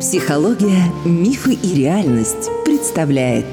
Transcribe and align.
Психология, 0.00 0.90
мифы 1.04 1.52
и 1.52 1.74
реальность 1.74 2.48
представляет 2.64 3.44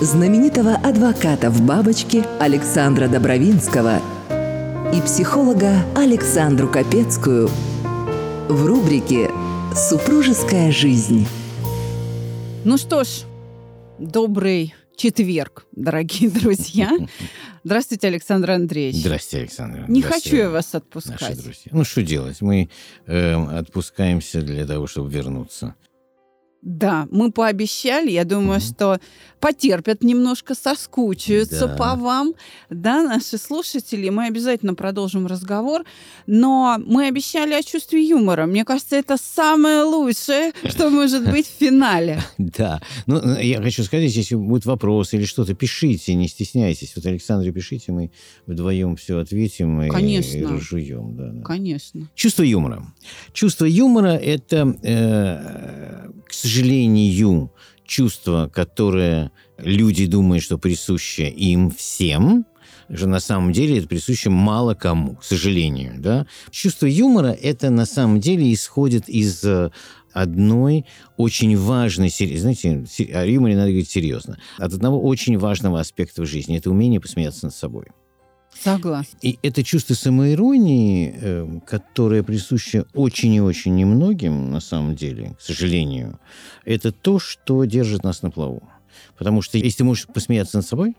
знаменитого 0.00 0.72
адвоката 0.72 1.50
в 1.50 1.60
бабочке 1.66 2.24
Александра 2.40 3.08
Добровинского 3.08 4.00
и 4.94 5.02
психолога 5.02 5.84
Александру 5.94 6.68
Капецкую 6.68 7.50
в 8.48 8.64
рубрике 8.64 9.30
«Супружеская 9.74 10.72
жизнь». 10.72 11.28
Ну 12.64 12.78
что 12.78 13.04
ж, 13.04 13.24
добрый 13.98 14.74
четверг, 14.96 15.66
дорогие 15.72 16.30
друзья. 16.40 16.90
Здравствуйте, 17.64 18.08
Александр 18.08 18.52
Андреевич. 18.52 19.00
Здравствуйте, 19.00 19.42
Александр. 19.42 19.84
Не 19.88 20.02
хочу 20.02 20.36
я 20.36 20.50
вас 20.50 20.74
отпускать. 20.74 21.20
Наши 21.20 21.34
друзья. 21.36 21.70
Ну, 21.72 21.84
что 21.84 22.02
делать? 22.02 22.40
Мы 22.40 22.70
э, 23.06 23.34
отпускаемся 23.34 24.42
для 24.42 24.66
того, 24.66 24.86
чтобы 24.86 25.10
вернуться. 25.10 25.74
Да, 26.62 27.08
мы 27.10 27.32
пообещали. 27.32 28.10
Я 28.10 28.24
думаю, 28.24 28.60
mm-hmm. 28.60 28.74
что 28.74 29.00
потерпят 29.40 30.04
немножко, 30.04 30.54
соскучаются 30.54 31.66
да. 31.66 31.74
по 31.74 31.96
вам, 31.96 32.34
да, 32.70 33.02
наши 33.02 33.36
слушатели. 33.36 34.08
Мы 34.08 34.26
обязательно 34.26 34.74
продолжим 34.74 35.26
разговор. 35.26 35.82
Но 36.28 36.76
мы 36.86 37.08
обещали 37.08 37.52
о 37.52 37.62
чувстве 37.64 38.06
юмора. 38.06 38.46
Мне 38.46 38.64
кажется, 38.64 38.94
это 38.94 39.16
самое 39.16 39.82
лучшее, 39.82 40.52
что 40.64 40.88
может 40.88 41.28
быть 41.28 41.48
в 41.48 41.58
финале. 41.58 42.22
Да. 42.38 42.82
Ну, 43.06 43.38
я 43.38 43.62
хочу 43.62 43.82
сказать, 43.82 44.14
если 44.14 44.34
будет 44.34 44.66
вопрос 44.66 45.14
или 45.14 45.24
что-то, 45.24 45.54
пишите, 45.54 46.14
не 46.14 46.28
стесняйтесь. 46.28 46.92
Вот 46.94 47.06
Александре 47.06 47.50
пишите, 47.50 47.92
мы 47.92 48.10
вдвоем 48.46 48.96
все 48.96 49.18
ответим 49.18 49.88
Конечно. 49.88 50.36
и 50.36 50.44
разжуем. 50.44 51.16
Да, 51.16 51.30
да. 51.32 51.42
Конечно. 51.42 52.08
Чувство 52.14 52.42
юмора. 52.42 52.84
Чувство 53.32 53.64
юмора– 53.64 54.08
это, 54.22 54.76
э, 54.82 56.10
к 56.26 56.32
сожалению, 56.32 56.51
сожалению, 56.52 57.50
чувство, 57.86 58.50
которое 58.52 59.32
люди 59.58 60.06
думают, 60.06 60.44
что 60.44 60.58
присуще 60.58 61.28
им 61.28 61.70
всем, 61.70 62.44
же 62.90 63.06
на 63.06 63.20
самом 63.20 63.52
деле 63.52 63.78
это 63.78 63.88
присуще 63.88 64.28
мало 64.28 64.74
кому, 64.74 65.16
к 65.16 65.24
сожалению. 65.24 65.94
Да? 65.98 66.26
Чувство 66.50 66.86
юмора– 66.86 67.28
это 67.42 67.70
на 67.70 67.86
самом 67.86 68.20
деле 68.20 68.52
исходит 68.52 69.08
из 69.08 69.42
э, 69.44 69.70
одной 70.12 70.84
очень 71.16 71.56
важной, 71.56 72.10
знаете, 72.10 72.84
о 73.14 73.24
юморе 73.24 73.56
надо 73.56 73.68
говорить 73.68 73.90
серьезно, 73.90 74.38
от 74.58 74.74
одного 74.74 75.00
очень 75.00 75.38
важного 75.38 75.80
аспекта 75.80 76.22
в 76.22 76.26
жизни– 76.26 76.58
это 76.58 76.70
умение 76.70 77.00
посмеяться 77.00 77.46
над 77.46 77.54
собой. 77.54 77.86
Согласна. 78.60 79.18
И 79.22 79.38
это 79.42 79.64
чувство 79.64 79.94
самоиронии, 79.94 81.14
э, 81.14 81.60
которое 81.66 82.22
присуще 82.22 82.84
очень 82.94 83.34
и 83.34 83.40
очень 83.40 83.74
немногим, 83.74 84.50
на 84.50 84.60
самом 84.60 84.94
деле, 84.94 85.34
к 85.38 85.42
сожалению, 85.42 86.20
это 86.64 86.92
то, 86.92 87.18
что 87.18 87.64
держит 87.64 88.04
нас 88.04 88.22
на 88.22 88.30
плаву. 88.30 88.62
Потому 89.16 89.42
что 89.42 89.58
если 89.58 89.78
ты 89.78 89.84
можешь 89.84 90.06
посмеяться 90.06 90.58
над 90.58 90.66
собой, 90.66 90.96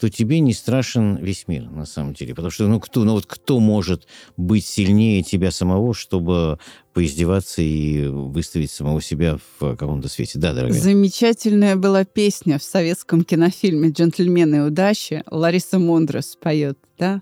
то 0.00 0.08
тебе 0.08 0.40
не 0.40 0.54
страшен 0.54 1.16
весь 1.16 1.46
мир, 1.46 1.70
на 1.70 1.84
самом 1.84 2.14
деле. 2.14 2.34
Потому 2.34 2.50
что, 2.50 2.66
ну, 2.66 2.80
кто, 2.80 3.04
ну, 3.04 3.12
вот 3.12 3.26
кто 3.26 3.60
может 3.60 4.06
быть 4.38 4.64
сильнее 4.64 5.22
тебя 5.22 5.50
самого, 5.50 5.92
чтобы 5.92 6.58
поиздеваться 6.94 7.60
и 7.60 8.06
выставить 8.06 8.70
самого 8.70 9.02
себя 9.02 9.38
в 9.58 9.76
каком-то 9.76 10.08
свете? 10.08 10.38
Да, 10.38 10.54
дорогая. 10.54 10.80
Замечательная 10.80 11.76
была 11.76 12.04
песня 12.04 12.58
в 12.58 12.62
советском 12.62 13.24
кинофильме 13.24 13.90
«Джентльмены 13.90 14.66
удачи». 14.66 15.22
Лариса 15.30 15.78
Мондрос 15.78 16.36
поет, 16.40 16.78
да? 16.98 17.20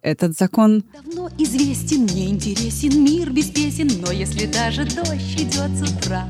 Этот 0.00 0.36
закон... 0.38 0.84
Давно 0.94 1.30
известен, 1.38 2.04
мне 2.04 2.30
интересен 2.30 3.04
мир 3.04 3.30
без 3.30 3.50
песен, 3.50 3.90
но 4.00 4.10
если 4.10 4.46
даже 4.46 4.84
дождь 4.84 5.34
идет 5.34 5.70
с 5.78 5.82
утра, 5.82 6.26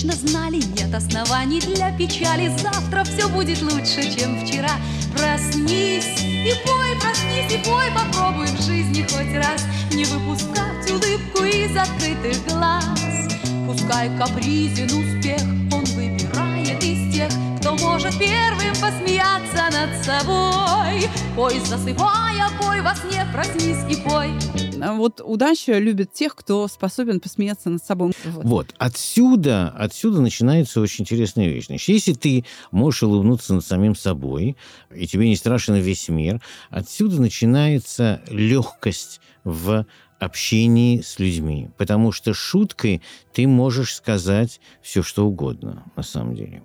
точно 0.00 0.12
знали, 0.28 0.56
нет 0.78 0.94
оснований 0.94 1.60
для 1.60 1.92
печали. 1.92 2.50
Завтра 2.62 3.04
все 3.04 3.28
будет 3.28 3.60
лучше, 3.60 4.02
чем 4.02 4.44
вчера. 4.44 4.70
Проснись 5.12 6.22
и 6.22 6.54
пой, 6.64 6.98
проснись 7.00 7.52
и 7.52 7.58
пой, 7.64 7.84
попробуй 7.94 8.46
в 8.46 8.62
жизни 8.62 9.02
хоть 9.02 9.34
раз 9.34 9.66
не 9.92 10.04
выпускать 10.04 10.90
улыбку 10.90 11.44
из 11.44 11.76
открытых 11.76 12.46
глаз. 12.48 13.28
Пускай 13.66 14.08
капризен 14.16 14.86
успех, 14.86 15.42
он 15.72 15.84
выбирает 15.96 16.82
из 16.82 17.14
тех, 17.14 17.30
кто 17.60 17.76
может 17.76 18.18
первым 18.18 18.74
посмеяться 18.80 19.68
над 19.70 20.04
собой. 20.04 21.10
Пой, 21.36 21.60
засыпая, 21.66 22.48
пой 22.60 22.80
во 22.80 22.94
сне, 22.94 23.26
проснись 23.32 23.84
и 23.88 23.96
пой. 23.96 24.69
А 24.82 24.94
вот 24.94 25.20
удача 25.24 25.78
любит 25.78 26.12
тех, 26.12 26.34
кто 26.34 26.66
способен 26.68 27.20
посмеяться 27.20 27.70
над 27.70 27.84
собой. 27.84 28.12
Вот. 28.24 28.44
вот. 28.44 28.74
Отсюда, 28.78 29.68
отсюда 29.70 30.20
начинается 30.20 30.80
очень 30.80 31.02
интересная 31.02 31.48
вещь. 31.48 31.66
Значит, 31.66 31.88
если 31.88 32.12
ты 32.12 32.44
можешь 32.70 33.02
улыбнуться 33.02 33.54
над 33.54 33.64
самим 33.64 33.94
собой, 33.94 34.56
и 34.94 35.06
тебе 35.06 35.28
не 35.28 35.36
страшен 35.36 35.74
весь 35.76 36.08
мир, 36.08 36.40
отсюда 36.70 37.20
начинается 37.20 38.22
легкость 38.28 39.20
в 39.44 39.86
общении 40.18 41.00
с 41.00 41.18
людьми. 41.18 41.70
Потому 41.76 42.12
что 42.12 42.34
шуткой 42.34 43.02
ты 43.32 43.46
можешь 43.46 43.94
сказать 43.94 44.60
все, 44.82 45.02
что 45.02 45.26
угодно, 45.26 45.84
на 45.96 46.02
самом 46.02 46.34
деле. 46.34 46.62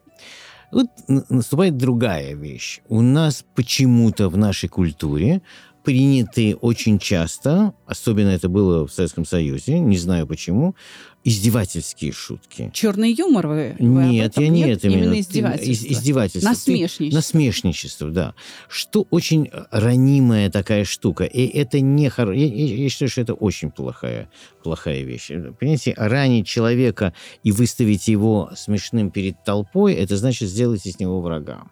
Вот 0.72 0.88
наступает 1.08 1.78
другая 1.78 2.36
вещь. 2.36 2.82
У 2.90 3.02
нас 3.02 3.46
почему-то 3.56 4.30
в 4.30 4.38
нашей 4.38 4.68
культуре 4.68 5.42
приняты 5.86 6.56
очень 6.56 7.00
часто, 7.00 7.74
особенно 7.86 8.30
это 8.30 8.50
было 8.50 8.88
в 8.88 8.92
Советском 8.92 9.24
Союзе, 9.24 9.80
не 9.80 9.98
знаю 9.98 10.28
почему, 10.28 10.76
издевательские 11.24 12.12
шутки. 12.12 12.70
Черный 12.74 13.12
юмор 13.12 13.48
вы? 13.48 13.76
Нет, 13.80 14.38
вы 14.38 14.44
я 14.44 14.50
не 14.50 14.64
нет, 14.64 14.78
это 14.78 14.88
именно. 14.88 15.04
Именно 15.04 15.20
издевательство. 15.20 15.94
издевательство. 15.94 16.50
Насмешничество. 16.50 17.16
насмешничество, 17.16 18.10
да. 18.10 18.36
Что 18.68 19.08
очень 19.10 19.50
ранимая 19.72 20.52
такая 20.52 20.86
штука. 20.86 21.24
И 21.24 21.46
это 21.46 21.80
не 21.80 22.10
хор... 22.10 22.32
я, 22.32 22.46
я, 22.46 22.76
я 22.76 22.90
считаю, 22.90 23.10
что 23.10 23.22
это 23.22 23.34
очень 23.34 23.72
плохая, 23.72 24.30
плохая 24.64 25.02
вещь. 25.02 25.32
Понимаете, 25.60 25.94
ранить 25.98 26.48
человека 26.48 27.14
и 27.44 27.52
выставить 27.52 28.08
его 28.08 28.52
смешным 28.56 29.10
перед 29.10 29.44
толпой, 29.44 29.94
это 29.94 30.18
значит 30.18 30.50
сделать 30.50 30.86
из 30.86 31.00
него 31.00 31.22
врага. 31.22 31.66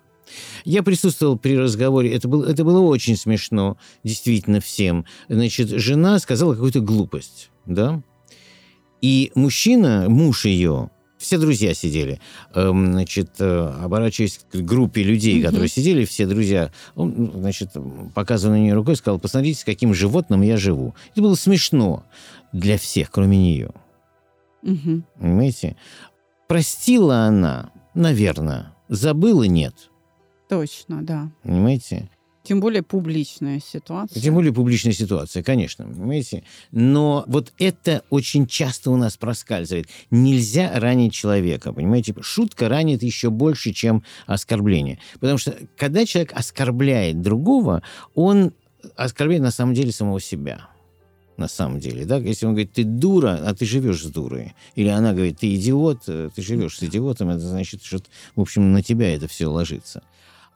Я 0.65 0.83
присутствовал 0.83 1.37
при 1.37 1.57
разговоре, 1.57 2.13
это 2.13 2.27
было, 2.27 2.45
это 2.45 2.63
было 2.63 2.81
очень 2.81 3.17
смешно, 3.17 3.77
действительно, 4.03 4.59
всем. 4.59 5.05
Значит, 5.29 5.69
жена 5.69 6.19
сказала 6.19 6.53
какую-то 6.53 6.79
глупость, 6.79 7.49
да? 7.65 8.01
И 9.01 9.31
мужчина, 9.35 10.05
муж 10.07 10.45
ее, 10.45 10.89
все 11.23 11.37
друзья 11.37 11.73
сидели, 11.73 12.19
эм, 12.53 12.93
значит, 12.93 13.31
э, 13.39 13.73
оборачиваясь 13.81 14.39
к 14.51 14.55
группе 14.57 15.03
людей, 15.03 15.39
mm-hmm. 15.39 15.45
которые 15.45 15.69
сидели, 15.69 16.05
все 16.05 16.25
друзья, 16.25 16.71
он, 16.95 17.31
значит, 17.35 17.71
показывая 18.13 18.57
на 18.57 18.61
нее 18.61 18.73
рукой, 18.73 18.95
сказал, 18.95 19.19
посмотрите, 19.19 19.61
с 19.61 19.63
каким 19.63 19.93
животным 19.93 20.41
я 20.41 20.57
живу. 20.57 20.95
Это 21.11 21.21
было 21.21 21.35
смешно 21.35 22.03
для 22.51 22.77
всех, 22.77 23.09
кроме 23.09 23.37
нее. 23.37 23.71
Mm-hmm. 24.63 25.03
Понимаете? 25.19 25.77
Простила 26.47 27.19
она, 27.21 27.71
наверное, 27.93 28.73
забыла 28.89 29.43
нет– 29.43 29.75
Точно, 30.53 31.01
да. 31.01 31.31
Понимаете? 31.41 32.09
Тем 32.43 32.59
более 32.59 32.83
публичная 32.83 33.59
ситуация. 33.59 34.21
Тем 34.21 34.35
более 34.35 34.53
публичная 34.53 34.93
ситуация, 34.93 35.41
конечно, 35.41 35.85
понимаете? 35.85 36.43
Но 36.71 37.23
вот 37.25 37.53
это 37.57 38.03
очень 38.11 38.45
часто 38.45 38.91
у 38.91 38.97
нас 38.97 39.17
проскальзывает. 39.17 39.87
Нельзя 40.11 40.71
ранить 40.79 41.13
человека, 41.13 41.73
понимаете? 41.73 42.13
Шутка 42.21 42.69
ранит 42.69 43.01
еще 43.01 43.31
больше, 43.31 43.71
чем 43.71 44.03
оскорбление. 44.27 44.99
Потому 45.19 45.39
что 45.39 45.57
когда 45.75 46.05
человек 46.05 46.33
оскорбляет 46.35 47.21
другого, 47.21 47.81
он 48.13 48.53
оскорбляет 48.95 49.41
на 49.41 49.51
самом 49.51 49.73
деле 49.73 49.91
самого 49.91 50.21
себя 50.21 50.69
на 51.37 51.47
самом 51.47 51.79
деле, 51.79 52.05
да, 52.05 52.17
если 52.17 52.45
он 52.45 52.53
говорит, 52.53 52.73
ты 52.73 52.83
дура, 52.83 53.39
а 53.43 53.53
ты 53.55 53.65
живешь 53.65 54.03
с 54.03 54.05
дурой, 54.05 54.53
или 54.75 54.87
она 54.87 55.13
говорит, 55.13 55.39
ты 55.39 55.55
идиот, 55.55 56.03
э, 56.07 56.29
ты 56.35 56.41
живешь 56.41 56.77
с 56.77 56.83
идиотом, 56.83 57.29
это 57.29 57.39
значит, 57.39 57.83
что, 57.83 57.99
в 58.35 58.41
общем, 58.41 58.71
на 58.71 58.83
тебя 58.83 59.13
это 59.15 59.27
все 59.27 59.47
ложится. 59.47 60.03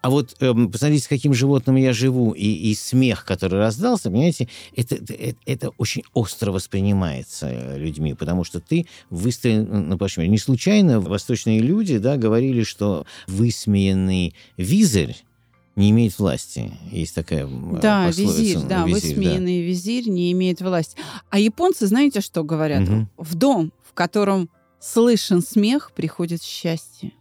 А 0.01 0.09
вот 0.09 0.35
эм, 0.39 0.71
посмотрите, 0.71 1.03
с 1.03 1.07
каким 1.07 1.33
животным 1.33 1.75
я 1.75 1.91
живу, 1.91 2.31
и, 2.31 2.45
и 2.45 2.75
смех, 2.75 3.25
который 3.25 3.59
раздался, 3.59 4.09
понимаете, 4.09 4.47
это, 4.75 4.95
это, 4.95 5.37
это 5.45 5.69
очень 5.77 6.03
остро 6.13 6.51
воспринимается 6.51 7.49
э, 7.49 7.77
людьми, 7.77 8.13
потому 8.13 8.43
что 8.43 8.59
ты 8.59 8.85
выстроен 9.09 9.89
на 9.89 9.97
площади. 9.97 10.27
Не 10.27 10.37
случайно 10.37 10.99
восточные 10.99 11.59
люди 11.59 11.97
да, 11.97 12.17
говорили, 12.17 12.63
что 12.63 13.05
высмеянный 13.27 14.35
визарь 14.55 15.17
не 15.75 15.91
имеет 15.91 16.17
власти. 16.17 16.71
Есть 16.91 17.15
такая 17.15 17.47
да, 17.47 18.07
визирь, 18.07 18.59
да, 18.67 18.85
визирь, 18.85 19.15
высмеянный 19.15 19.61
да. 19.61 19.67
визирь 19.67 20.09
не 20.09 20.31
имеет 20.31 20.59
власти. 20.61 20.97
А 21.29 21.39
японцы, 21.39 21.85
знаете, 21.87 22.21
что 22.21 22.43
говорят? 22.43 22.87
Угу. 22.89 23.07
В 23.17 23.35
дом, 23.35 23.71
в 23.83 23.93
котором 23.93 24.49
слышен 24.79 25.41
смех, 25.41 25.91
приходит 25.95 26.43
счастье. 26.43 27.13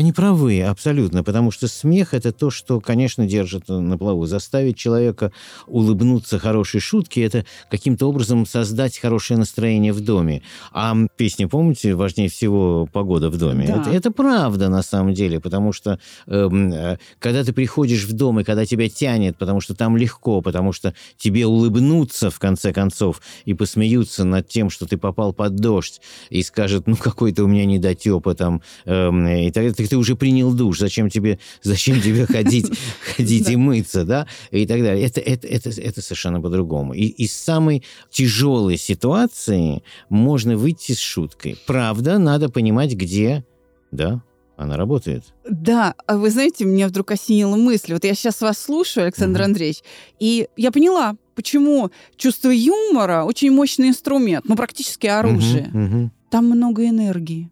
Они 0.00 0.12
правы, 0.12 0.62
абсолютно, 0.62 1.22
потому 1.22 1.50
что 1.50 1.68
смех– 1.68 2.08
это 2.14 2.32
то, 2.32 2.48
что, 2.48 2.80
конечно, 2.80 3.26
держит 3.26 3.68
на 3.68 3.98
плаву. 3.98 4.24
Заставить 4.24 4.78
человека 4.78 5.30
улыбнуться 5.66 6.38
хорошей 6.38 6.80
шутке– 6.80 7.22
это 7.24 7.44
каким-то 7.70 8.06
образом 8.08 8.46
создать 8.46 8.98
хорошее 8.98 9.38
настроение 9.38 9.92
в 9.92 10.00
доме. 10.00 10.40
А 10.72 10.96
песни, 11.18 11.44
помните, 11.44 11.94
важнее 11.94 12.30
всего 12.30 12.88
погода 12.90 13.28
в 13.28 13.36
доме? 13.36 13.66
Да. 13.66 13.82
Это, 13.82 13.90
это 13.90 14.10
правда 14.10 14.70
на 14.70 14.80
самом 14.82 15.12
деле, 15.12 15.38
потому 15.38 15.70
что 15.74 15.98
эм, 16.26 16.72
э, 16.72 16.96
когда 17.18 17.44
ты 17.44 17.52
приходишь 17.52 18.04
в 18.04 18.14
дом 18.14 18.40
и 18.40 18.44
когда 18.44 18.64
тебя 18.64 18.88
тянет, 18.88 19.36
потому 19.36 19.60
что 19.60 19.74
там 19.74 19.98
легко, 19.98 20.40
потому 20.40 20.72
что 20.72 20.94
тебе 21.18 21.44
улыбнуться 21.44 22.30
в 22.30 22.38
конце 22.38 22.72
концов 22.72 23.20
и 23.44 23.52
посмеются 23.52 24.24
над 24.24 24.48
тем, 24.48 24.70
что 24.70 24.86
ты 24.86 24.96
попал 24.96 25.34
под 25.34 25.56
дождь, 25.56 26.00
и 26.30 26.42
скажут, 26.42 26.86
ну 26.86 26.96
какой-то 26.96 27.44
у 27.44 27.48
меня 27.48 27.66
недотепа 27.66 28.34
там, 28.34 28.62
эм, 28.86 29.28
и 29.28 29.50
так 29.50 29.74
ты, 29.74 29.89
ты 29.90 29.96
уже 29.96 30.14
принял 30.14 30.54
душ, 30.54 30.78
зачем 30.78 31.10
тебе, 31.10 31.38
зачем 31.62 32.00
тебе 32.00 32.24
ходить, 32.24 32.70
ходить 33.16 33.50
и 33.50 33.56
мыться, 33.56 34.04
да, 34.04 34.26
и 34.52 34.64
так 34.66 34.80
далее. 34.82 35.04
Это, 35.04 35.20
это, 35.20 35.48
это, 35.48 35.68
это 35.68 36.00
совершенно 36.00 36.40
по-другому. 36.40 36.94
И 36.94 37.06
из 37.06 37.32
самой 37.32 37.82
тяжелой 38.10 38.76
ситуации 38.78 39.82
можно 40.08 40.56
выйти 40.56 40.92
с 40.92 41.00
шуткой. 41.00 41.58
Правда, 41.66 42.18
надо 42.18 42.48
понимать, 42.48 42.94
где, 42.94 43.44
да, 43.90 44.22
она 44.56 44.76
работает. 44.76 45.24
Да, 45.48 45.94
а 46.06 46.16
вы 46.16 46.30
знаете, 46.30 46.64
меня 46.64 46.86
вдруг 46.86 47.10
осенила 47.10 47.56
мысль. 47.56 47.92
Вот 47.92 48.04
я 48.04 48.14
сейчас 48.14 48.40
вас 48.40 48.58
слушаю, 48.58 49.04
Александр 49.04 49.40
Мгм. 49.40 49.46
Андреевич, 49.46 49.78
и 50.20 50.46
я 50.56 50.70
поняла, 50.70 51.16
почему 51.34 51.90
чувство 52.16 52.50
юмора 52.50 53.24
очень 53.24 53.50
мощный 53.50 53.88
инструмент, 53.88 54.44
ну 54.46 54.54
практически 54.54 55.08
оружие. 55.08 55.68
Мгм. 55.72 56.12
Там 56.30 56.44
много 56.44 56.86
энергии. 56.86 57.50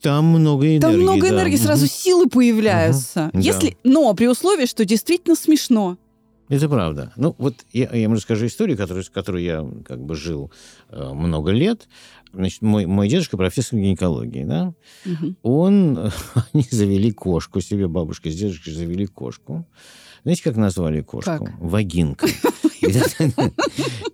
Там 0.00 0.26
много 0.26 0.66
энергии. 0.66 0.80
Там 0.80 1.00
много 1.00 1.20
да. 1.22 1.28
энергии, 1.30 1.56
сразу 1.56 1.84
Мгм. 1.86 1.90
силы 1.90 2.28
появляются. 2.28 3.30
Да. 3.32 3.38
Если, 3.38 3.76
но 3.82 4.12
при 4.14 4.28
условии, 4.28 4.66
что 4.66 4.84
действительно 4.84 5.36
смешно. 5.36 5.96
Это 6.48 6.68
правда. 6.68 7.12
Ну, 7.16 7.34
вот 7.38 7.54
я, 7.72 7.90
я 7.92 8.06
вам 8.08 8.16
расскажу 8.16 8.46
историю, 8.46 8.76
которую, 8.76 9.02
с 9.02 9.10
которой 9.10 9.42
я 9.42 9.66
как 9.84 10.00
бы 10.00 10.14
жил 10.14 10.52
э, 10.90 11.12
много 11.12 11.50
лет. 11.50 11.88
Значит, 12.32 12.62
мой, 12.62 12.86
мой 12.86 13.08
дедушка 13.08 13.36
профессор 13.36 13.78
гинекологии, 13.78 14.44
да? 14.44 14.72
Мгм. 15.04 15.36
Он, 15.42 16.12
они 16.52 16.64
завели 16.70 17.10
кошку 17.10 17.60
себе, 17.60 17.88
бабушка 17.88 18.30
с 18.30 18.34
дедушкой 18.34 18.74
завели 18.74 19.06
кошку. 19.06 19.66
Знаете, 20.26 20.42
как 20.42 20.56
назвали 20.56 21.02
кошку? 21.02 21.30
Как? 21.38 21.52
Вагинка. 21.60 22.26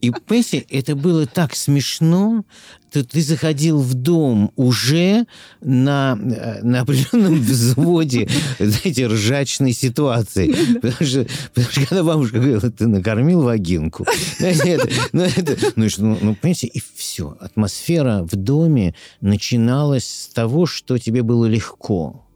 И, 0.03 0.11
понимаете, 0.11 0.59
это 0.69 0.94
было 0.94 1.26
так 1.26 1.55
смешно, 1.56 2.44
ты, 2.91 3.03
ты 3.03 3.23
заходил 3.23 3.81
в 3.81 3.94
дом 3.94 4.53
уже 4.56 5.25
на, 5.62 6.19
э, 6.23 6.62
на 6.62 6.82
определенном 6.82 7.41
взводе, 7.41 8.29
знаете, 8.59 9.06
ржачной 9.06 9.73
ситуации. 9.73 10.55
Потому 10.82 11.09
что, 11.09 11.26
потому 11.55 11.70
что 11.73 11.87
когда 11.87 12.05
бабушка 12.05 12.37
говорила, 12.37 12.61
ты 12.70 12.87
накормил 12.88 13.41
вагинку. 13.41 14.05
Знаете, 14.38 14.69
это- 14.69 14.88
ну, 15.12 15.23
это- 15.23 15.56
ну, 15.76 15.87
ну, 15.97 16.19
ну, 16.20 16.35
понимаете, 16.35 16.67
и 16.67 16.82
все. 16.94 17.38
Атмосфера 17.41 18.23
в 18.31 18.37
доме 18.37 18.94
начиналась 19.23 20.05
с 20.05 20.29
того, 20.29 20.67
что 20.67 20.99
тебе 20.99 21.23
было 21.23 21.47
легко. 21.47 22.26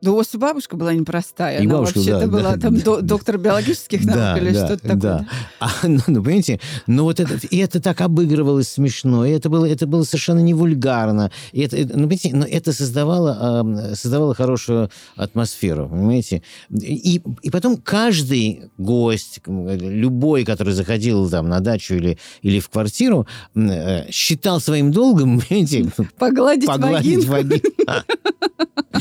Да 0.00 0.12
у 0.12 0.16
вас 0.16 0.34
и 0.34 0.38
бабушка 0.38 0.76
была 0.76 0.94
непростая. 0.94 1.58
И 1.58 1.66
Она 1.66 1.74
бабушка, 1.74 1.98
вообще-то 1.98 2.20
да, 2.20 2.26
была 2.26 2.54
да, 2.56 2.60
там 2.60 2.74
да, 2.76 2.82
до- 2.84 2.96
да. 3.00 3.06
доктор 3.06 3.36
биологических 3.38 4.04
наук 4.04 4.16
Да, 4.16 4.38
или 4.38 4.50
да, 4.52 4.66
что-то 4.66 4.82
такое. 4.82 4.98
да. 5.00 5.26
А, 5.60 5.68
ну, 5.82 6.00
ну, 6.06 6.22
понимаете, 6.22 6.58
ну 6.86 7.04
вот 7.04 7.20
это, 7.20 7.34
и 7.46 7.56
это 7.58 7.80
так 7.82 8.00
обыгрывалось 8.00 8.68
смешно, 8.68 9.26
и 9.26 9.30
это 9.30 9.50
было, 9.50 9.66
это 9.66 9.86
было 9.86 10.02
совершенно 10.04 10.38
не 10.40 10.54
вульгарно, 10.54 11.30
и 11.52 11.60
это, 11.60 11.76
это- 11.76 11.90
ну, 11.98 12.04
понимаете, 12.08 12.30
но 12.34 12.46
это 12.46 12.72
создавало, 12.72 13.92
создавало 13.94 14.34
хорошую 14.34 14.90
атмосферу, 15.16 15.88
понимаете, 15.88 16.42
и, 16.70 17.20
и 17.42 17.50
потом 17.50 17.76
каждый 17.76 18.70
гость, 18.78 19.40
любой, 19.46 20.44
который 20.44 20.72
заходил 20.72 21.28
там 21.28 21.48
на 21.50 21.60
дачу 21.60 21.94
или, 21.94 22.18
или 22.40 22.58
в 22.60 22.70
квартиру, 22.70 23.26
э, 23.54 24.10
считал 24.10 24.60
своим 24.60 24.92
долгом, 24.92 25.40
понимаете, 25.48 25.92
Погладить, 26.18 26.66
погладить 26.66 27.26
вагинку. 27.26 27.32
вагинку. 27.32 27.68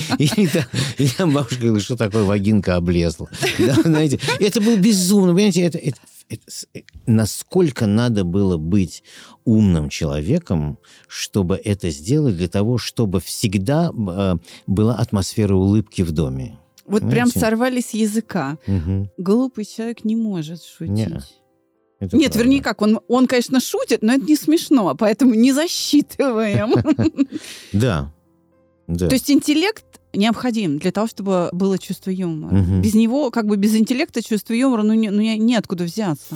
Или 0.17 0.49
там 1.17 1.33
бабушка 1.33 1.55
говорила, 1.55 1.79
что 1.79 1.95
такое 1.97 2.23
вагинка 2.23 2.75
облезла. 2.75 3.27
Да, 3.59 3.73
знаете, 3.75 4.19
это 4.39 4.61
было 4.61 4.75
безумно, 4.77 5.33
понимаете, 5.33 5.61
это, 5.61 5.77
это- 5.77 5.99
это 6.29 6.41
э, 6.75 6.81
насколько 7.07 7.87
надо 7.87 8.23
было 8.23 8.57
быть 8.57 9.03
умным 9.45 9.89
человеком, 9.89 10.77
чтобы 11.07 11.55
это 11.55 11.89
сделать, 11.89 12.37
для 12.37 12.47
того, 12.47 12.77
чтобы 12.77 13.19
всегда 13.19 13.91
э, 13.91 14.35
была 14.67 14.95
атмосфера 14.95 15.55
улыбки 15.55 16.03
в 16.03 16.11
доме. 16.11 16.59
Вот 16.85 17.01
прям 17.01 17.11
Понимаете? 17.29 17.39
сорвали 17.39 17.81
с 17.81 17.91
языка. 17.95 18.57
Мгм. 18.67 19.09
Глупый 19.17 19.65
человек 19.65 20.03
не 20.05 20.15
может 20.15 20.63
шутить. 20.63 20.89
Не, 20.89 21.19
Это 21.99 22.15
Нет, 22.17 22.31
правда. 22.31 22.39
вернее 22.39 22.61
как, 22.63 22.81
он, 22.81 22.99
он, 23.07 23.27
конечно, 23.27 23.59
шутит, 23.59 24.01
но 24.01 24.13
это 24.13 24.23
не 24.25 24.35
смешно, 24.35 24.95
поэтому 24.95 25.33
не 25.33 25.51
засчитываем. 25.51 26.73
Да. 27.73 28.11
То 28.87 29.05
есть 29.11 29.29
интеллект 29.29 29.85
необходим 30.13 30.79
для 30.79 30.91
того, 30.91 31.07
чтобы 31.07 31.49
было 31.51 31.77
чувство 31.77 32.09
юмора. 32.09 32.55
Мгм. 32.55 32.81
Без 32.81 32.93
него, 32.93 33.29
как 33.31 33.45
бы 33.45 33.57
без 33.57 33.75
интеллекта, 33.75 34.21
чувство 34.23 34.53
юмора, 34.53 34.83
ну, 34.83 34.93
не, 34.93 35.09
ну 35.11 35.21
не- 35.21 35.37
неоткуда 35.37 35.83
взяться. 35.83 36.35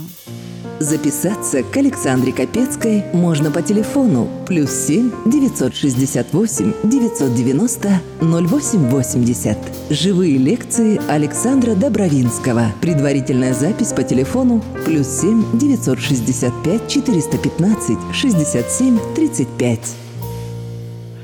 Записаться 0.79 1.63
к 1.63 1.77
Александре 1.77 2.31
Капецкой 2.33 3.03
можно 3.13 3.51
по 3.51 3.61
телефону 3.61 4.27
плюс 4.47 4.71
7 4.71 5.11
968 5.25 6.73
990 6.83 8.01
0880. 8.21 9.57
Живые 9.89 10.37
лекции 10.37 10.99
Александра 11.09 11.75
Добровинского. 11.75 12.71
Предварительная 12.81 13.53
запись 13.53 13.93
по 13.93 14.03
телефону 14.03 14.63
плюс 14.85 15.07
7 15.07 15.57
965 15.57 16.87
415 16.87 17.97
67 18.13 18.99
35. 19.15 19.79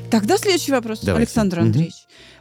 Тогда 0.09 0.37
следующий 0.37 0.71
вопрос, 0.71 1.01
Давайте. 1.01 1.25
Александр. 1.27 1.59
Андреевич. 1.59 1.93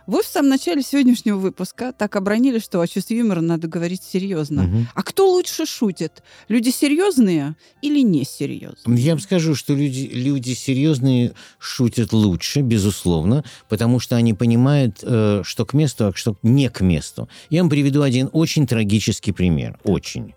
Вы 0.08 0.22
в 0.22 0.26
самом 0.26 0.48
начале 0.48 0.80
сегодняшнего 0.80 1.36
выпуска 1.36 1.92
так 1.92 2.16
обронили, 2.16 2.60
что 2.60 2.80
о 2.80 2.86
чувстве 2.88 3.18
юмора 3.18 3.42
надо 3.42 3.68
говорить 3.68 4.02
серьезно. 4.02 4.62
Мгм. 4.62 4.88
А 4.94 5.02
кто 5.02 5.30
лучше 5.30 5.66
шутит? 5.66 6.22
Люди 6.48 6.70
серьезные 6.70 7.56
или 7.82 8.00
несерьезные? 8.00 8.98
Я 8.98 9.12
вам 9.12 9.20
скажу, 9.20 9.54
что 9.54 9.74
люди, 9.74 10.08
люди 10.10 10.54
серьезные 10.54 11.34
шутят 11.58 12.14
лучше, 12.14 12.62
безусловно, 12.62 13.44
потому 13.68 14.00
что 14.00 14.16
они 14.16 14.32
понимают, 14.32 15.00
э, 15.02 15.42
что 15.44 15.66
к 15.66 15.74
месту, 15.74 16.06
а 16.06 16.12
что 16.14 16.38
не 16.42 16.70
к 16.70 16.80
месту. 16.80 17.28
Я 17.50 17.60
вам 17.60 17.68
приведу 17.68 18.00
один 18.00 18.30
очень 18.32 18.66
трагический 18.66 19.34
пример. 19.34 19.78
Очень. 19.84 20.32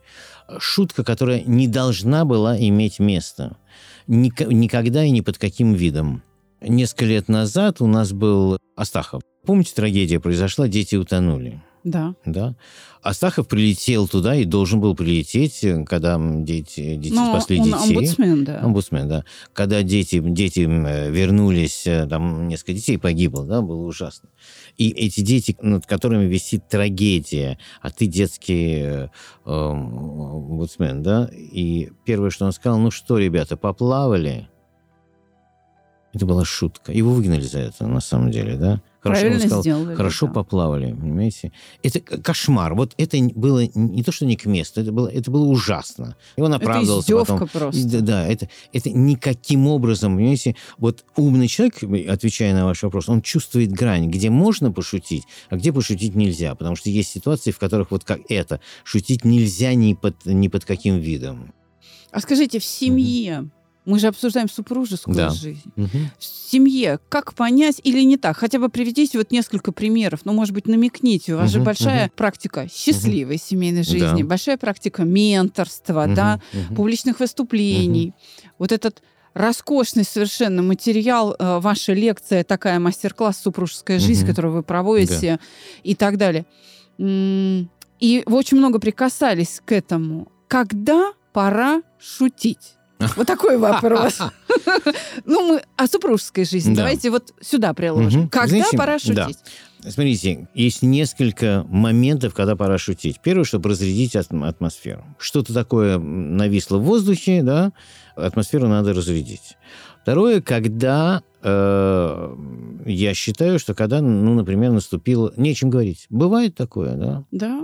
Шутка, 0.60 1.06
которая 1.06 1.44
не 1.46 1.70
должна 1.70 2.26
была 2.26 2.60
иметь 2.60 3.00
место. 3.00 3.56
Ник- 4.06 4.52
никогда 4.52 5.06
и 5.06 5.12
ни 5.12 5.22
под 5.22 5.38
каким 5.38 5.74
видом. 5.76 6.24
Несколько 6.60 7.06
лет 7.06 7.30
назад 7.30 7.80
у 7.80 7.88
нас 7.88 8.12
был 8.12 8.58
Астахов. 8.76 9.22
Помните, 9.46 9.74
трагедия 9.74 10.20
произошла, 10.20 10.68
дети 10.68 10.96
утонули. 10.96 11.62
Да. 11.84 12.14
Да. 12.26 12.56
Астахов 13.02 13.48
прилетел 13.48 14.08
туда 14.08 14.36
и 14.36 14.46
должен 14.46 14.80
был 14.80 14.96
прилететь, 14.96 15.66
когда 15.88 16.20
дети, 16.20 16.96
дети 16.96 17.14
Но 17.14 17.32
спасли 17.32 17.60
он 17.60 17.66
детей. 17.66 17.98
омбудсмен, 17.98 18.44
да. 18.44 18.62
Омбудсмен, 18.62 19.10
да. 19.10 19.26
Когда 19.54 19.82
дети, 19.82 20.22
дети 20.24 20.60
э, 20.60 21.10
вернулись, 21.10 21.88
э, 21.88 22.06
там 22.06 22.48
несколько 22.48 22.74
детей 22.74 23.00
погибло, 23.00 23.46
да, 23.46 23.62
было 23.62 23.84
ужасно. 23.88 24.30
И 24.78 24.90
эти 24.90 25.22
дети, 25.22 25.58
над 25.60 25.88
которыми 25.88 26.26
висит 26.26 26.68
трагедия, 26.70 27.58
а 27.82 27.90
ты 27.90 28.06
детский 28.06 28.82
э, 28.84 29.08
омбудсмен, 29.46 31.02
да, 31.02 31.28
и 31.34 31.90
первое, 32.06 32.30
что 32.30 32.46
он 32.46 32.52
сказал, 32.52 32.78
ну 32.78 32.92
что, 32.92 33.18
ребята, 33.18 33.58
поплавали? 33.58 34.48
Это 36.14 36.28
была 36.28 36.46
шутка. 36.46 36.92
Его 36.92 37.12
выгнали 37.12 37.42
за 37.42 37.60
это, 37.60 37.88
на 37.88 38.02
самом 38.02 38.30
деле, 38.30 38.56
да. 38.58 38.82
Он 39.04 39.12
Правильно 39.14 39.40
сказал, 39.40 39.62
сделали. 39.62 39.96
Хорошо 39.96 40.28
да. 40.28 40.34
поплавали, 40.34 40.94
понимаете? 40.94 41.52
Это 41.82 42.00
кошмар. 42.00 42.76
Вот 42.76 42.94
это 42.98 43.18
было 43.36 43.68
не 43.74 44.04
то, 44.04 44.12
что 44.12 44.26
не 44.26 44.36
к 44.36 44.46
месту, 44.46 44.82
это 44.82 44.92
было, 44.92 45.08
это 45.08 45.32
было 45.32 45.46
ужасно. 45.46 46.16
И 46.36 46.42
он 46.42 46.54
Это 46.54 46.64
оправдывался 46.64 47.06
издевка 47.06 47.34
потом. 47.34 47.48
просто. 47.48 47.88
Да, 47.90 48.02
да, 48.02 48.28
это, 48.28 48.50
это 48.74 48.92
никаким 48.92 49.68
образом, 49.68 50.16
понимаете, 50.16 50.56
вот 50.78 51.04
умный 51.16 51.48
человек, 51.48 51.82
отвечая 52.10 52.54
на 52.54 52.66
ваш 52.66 52.84
вопрос, 52.84 53.10
он 53.10 53.22
чувствует 53.22 53.72
грань, 53.72 54.10
где 54.10 54.30
можно 54.30 54.72
пошутить, 54.72 55.24
а 55.50 55.56
где 55.56 55.74
пошутить 55.74 56.14
нельзя. 56.16 56.54
Потому 56.54 56.76
что 56.76 56.90
есть 56.90 57.10
ситуации, 57.10 57.52
в 57.52 57.58
которых 57.58 57.92
вот 57.92 58.04
как 58.04 58.20
это, 58.30 58.60
шутить 58.84 59.26
нельзя 59.26 59.74
ни 59.74 59.94
под, 59.96 60.26
ни 60.26 60.48
под 60.48 60.66
каким 60.66 61.00
видом. 61.00 61.54
А 62.12 62.20
скажите, 62.20 62.60
в 62.60 62.64
семье, 62.64 63.50
мы 63.86 63.98
же 64.00 64.08
обсуждаем 64.08 64.48
супружескую 64.50 65.16
Да. 65.16 65.30
жизнь. 65.30 65.72
Мгм. 65.76 66.12
В 66.20 66.24
семье 66.24 67.00
как 67.10 67.34
понять 67.34 67.82
или 67.84 68.02
не 68.04 68.18
так? 68.18 68.38
Хотя 68.38 68.60
бы 68.60 68.70
приведите 68.70 69.18
вот 69.18 69.32
несколько 69.32 69.72
примеров. 69.72 70.22
Ну, 70.24 70.34
может 70.34 70.54
быть, 70.54 70.68
намекните. 70.68 71.34
У 71.34 71.38
вас 71.38 71.50
же 71.50 71.58
Мгм, 71.60 71.66
большая 71.66 72.12
практика 72.16 72.68
счастливой 72.72 73.38
семейной 73.38 73.84
жизни, 73.84 74.22
Да. 74.22 74.28
большая 74.28 74.58
практика 74.58 75.04
менторства, 75.04 76.06
да, 76.08 76.40
Мгм, 76.54 76.64
мгм. 76.66 76.76
публичных 76.76 77.20
выступлений. 77.20 78.14
Вот 78.60 78.72
этот 78.72 79.02
роскошный 79.34 80.04
совершенно 80.04 80.62
материал, 80.62 81.36
э, 81.40 81.60
ваша 81.60 81.94
лекция, 81.94 82.44
такая 82.44 82.80
мастер-класс 82.80 83.42
«Супружеская 83.42 83.98
жизнь», 83.98 84.22
Мгм. 84.24 84.30
которую 84.30 84.54
вы 84.54 84.64
проводите 84.64 85.40
и 85.84 85.96
так 85.96 86.18
далее. 86.18 86.46
И 87.00 88.24
вы 88.26 88.38
очень 88.38 88.58
много 88.58 88.80
прикасались 88.80 89.62
к 89.64 89.72
этому. 89.72 90.32
Когда 90.48 91.14
пора 91.34 91.82
шутить? 92.00 92.76
Вот 93.16 93.28
такой 93.28 93.58
вопрос. 93.58 94.20
Ну, 95.26 95.48
мы 95.48 95.62
о 95.76 95.88
супружеской 95.88 96.46
жизни. 96.46 96.74
Да. 96.74 96.82
Давайте 96.82 97.10
вот 97.10 97.34
сюда 97.42 97.74
приложим. 97.74 98.30
Когда 98.30 98.64
пора 98.76 99.00
шутить? 99.00 99.38
Смотрите, 99.88 100.48
есть 100.54 100.84
несколько 100.84 101.66
моментов, 101.68 102.34
когда 102.34 102.56
пора 102.56 102.78
шутить. 102.78 103.20
Первое, 103.24 103.46
чтобы 103.46 103.70
разрядить 103.70 104.16
атм- 104.16 104.48
атмосферу. 104.48 105.04
Что-то 105.18 105.54
такое 105.54 105.98
нависло 105.98 106.78
в 106.78 106.84
воздухе, 106.84 107.42
да, 107.42 107.72
атмосферу 108.16 108.68
надо 108.68 108.94
разрядить. 108.94 109.58
Второе, 110.04 110.42
когда 110.42 111.24
э, 111.44 112.36
я 112.86 113.14
считаю, 113.14 113.60
что 113.60 113.74
когда, 113.74 114.02
ну, 114.02 114.34
например, 114.34 114.72
наступило... 114.72 115.34
Нечем 115.38 115.70
говорить. 115.70 116.06
Бывает 116.10 116.56
такое, 116.56 116.96
да? 116.96 117.24
Да. 117.32 117.64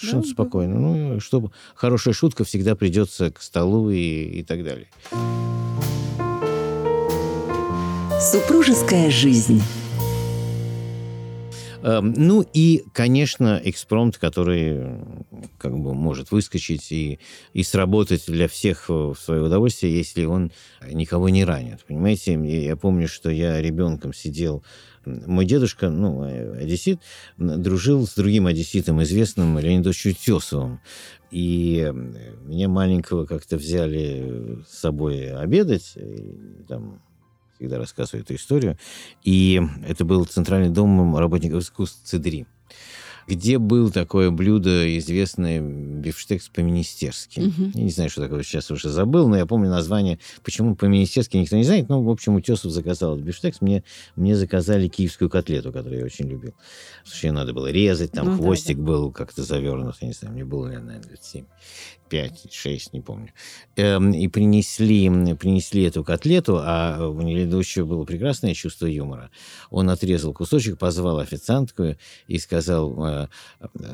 Совершенно 0.00 0.22
Да, 0.22 0.28
спокойно. 0.28 0.78
Ну, 0.78 1.16
и 1.16 1.20
чтобы 1.20 1.50
хорошая 1.74 2.14
шутка 2.14 2.44
всегда 2.44 2.74
придется 2.74 3.30
к 3.30 3.42
столу 3.42 3.90
и, 3.90 4.40
и 4.40 4.42
так 4.42 4.64
далее. 4.64 4.88
Супружеская 8.20 9.10
жизнь. 9.10 9.62
Эм, 11.82 12.14
Ну 12.16 12.44
и, 12.52 12.84
конечно, 12.92 13.60
экспромт, 13.64 14.18
который 14.18 14.76
м, 14.76 15.26
как 15.58 15.78
бы 15.78 15.94
может 15.94 16.30
выскочить 16.30 16.92
и, 16.92 17.18
и 17.52 17.62
сработать 17.62 18.24
для 18.26 18.48
всех 18.48 18.90
э, 18.90 18.92
в 18.92 19.16
свое 19.18 19.42
удовольствие, 19.42 19.96
если 19.96 20.24
он 20.24 20.52
никого 20.90 21.28
не 21.28 21.44
ранит. 21.44 21.84
Понимаете, 21.86 22.34
я 22.64 22.76
помню, 22.76 23.08
что 23.08 23.30
я 23.30 23.60
ребенком 23.60 24.12
сидел, 24.12 24.62
мой 25.06 25.46
дедушка, 25.46 25.88
ну, 25.88 26.24
э, 26.24 26.62
одессит, 26.62 27.00
дружил 27.38 28.06
с 28.06 28.14
другим 28.14 28.46
одесситом, 28.46 29.02
известным 29.02 29.58
Леонидом 29.58 29.92
Утесовым. 29.92 30.80
И 31.30 31.82
э, 31.88 31.92
меня 31.92 32.68
маленького 32.68 33.24
как-то 33.24 33.56
взяли 33.56 34.58
с 34.68 34.80
собой 34.80 35.32
обедать, 35.32 35.94
там 36.68 37.00
всегда 37.60 37.76
рассказываю 37.76 38.24
эту 38.24 38.34
историю. 38.34 38.78
И 39.22 39.60
это 39.86 40.04
был 40.04 40.24
Центральный 40.24 40.70
дом 40.70 41.14
работников 41.16 41.62
искусств 41.62 42.00
ЦИДРИ, 42.04 42.46
где 43.28 43.58
был 43.58 43.90
такое 43.90 44.30
блюдо 44.30 44.96
известное 44.98 45.60
бифштекс 45.60 46.48
по-министерски. 46.48 47.40
Мгм. 47.40 47.72
Я 47.74 47.82
не 47.82 47.90
знаю, 47.90 48.08
что 48.08 48.22
такое, 48.22 48.42
сейчас 48.42 48.70
уже 48.70 48.88
забыл, 48.88 49.28
но 49.28 49.36
я 49.36 49.44
помню 49.44 49.68
название. 49.68 50.18
Почему 50.42 50.74
по-министерски, 50.74 51.36
никто 51.36 51.56
не 51.56 51.64
знает. 51.64 51.90
Ну, 51.90 52.02
в 52.02 52.08
общем, 52.08 52.34
Утесов 52.34 52.72
заказал 52.72 53.14
этот 53.14 53.26
бифштекс. 53.26 53.60
Мне, 53.60 53.84
мне 54.16 54.34
заказали 54.36 54.88
киевскую 54.88 55.28
котлету, 55.28 55.70
которую 55.70 56.00
я 56.00 56.06
очень 56.06 56.28
любил. 56.28 56.54
Потому 57.02 57.16
что 57.16 57.26
ее 57.26 57.32
надо 57.32 57.52
было 57.52 57.70
резать, 57.70 58.12
там 58.12 58.24
Ну 58.24 58.32
да, 58.32 58.38
хвостик 58.38 58.78
был 58.78 59.12
как-то 59.12 59.42
завернут, 59.42 59.96
я 60.00 60.08
не 60.08 60.14
знаю, 60.14 60.32
мне 60.32 60.46
было, 60.46 60.66
наверное, 60.68 61.02
лет 61.02 61.22
7. 61.22 61.44
5, 62.10 62.52
6, 62.52 62.92
не 62.92 63.00
помню. 63.00 63.32
Эм, 63.76 64.12
и 64.12 64.26
принесли, 64.28 65.08
принесли 65.36 65.84
эту 65.84 66.04
котлету, 66.04 66.58
а 66.60 67.08
у 67.08 67.20
ведущего 67.20 67.86
было 67.86 68.04
прекрасное 68.04 68.52
чувство 68.52 68.86
юмора. 68.86 69.30
Он 69.70 69.88
отрезал 69.88 70.34
кусочек, 70.34 70.76
позвал 70.78 71.20
официантку 71.20 71.96
и 72.26 72.38
сказал 72.38 73.06
э, 73.06 73.28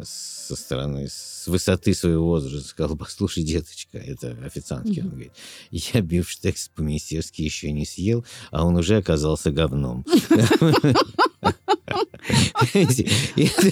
со 0.03 0.57
стороны, 0.57 1.09
с 1.09 1.47
высоты 1.47 1.95
своего 1.95 2.25
возраста, 2.25 2.69
сказал, 2.69 2.97
послушай, 2.97 3.45
деточка, 3.45 3.99
это 3.99 4.37
официантки, 4.45 5.01
он 5.01 5.11
говорит, 5.11 5.33
я 5.71 6.01
бифштекс 6.01 6.71
по-министерски 6.75 7.43
еще 7.43 7.71
не 7.71 7.85
съел, 7.85 8.25
а 8.51 8.65
он 8.67 8.77
уже 8.77 8.97
оказался 8.97 9.53
говном. 9.53 10.07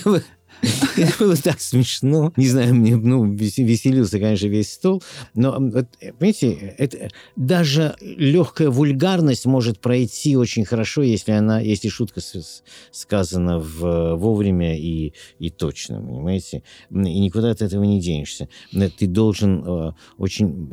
Это 0.96 1.12
было- 1.18 1.36
так 1.36 1.60
смешно. 1.60 2.32
Не 2.36 2.48
знаю, 2.48 2.74
мне 2.74 2.96
ну, 2.96 3.24
вес- 3.32 3.58
веселился, 3.58 4.18
конечно, 4.18 4.46
весь 4.46 4.72
стол. 4.72 5.02
Но, 5.34 5.56
вот, 5.58 5.86
э, 6.00 6.12
понимаете, 6.12 6.52
это, 6.78 7.10
даже 7.36 7.96
легкая 8.00 8.70
вульгарность 8.70 9.46
может 9.46 9.80
пройти 9.80 10.36
очень 10.36 10.64
хорошо, 10.64 11.02
если 11.02 11.32
она, 11.32 11.60
если 11.60 11.88
шутка 11.88 12.20
сказана 12.90 13.58
в, 13.58 14.14
вовремя 14.16 14.78
и, 14.78 15.12
и 15.38 15.50
точно, 15.50 16.00
понимаете? 16.00 16.62
И 16.90 16.94
никуда 17.20 17.50
от 17.50 17.62
этого 17.62 17.84
не 17.84 18.00
денешься. 18.00 18.48
М, 18.72 18.90
Ты 18.90 19.06
должен 19.06 19.64
э, 19.66 19.92
очень 20.18 20.70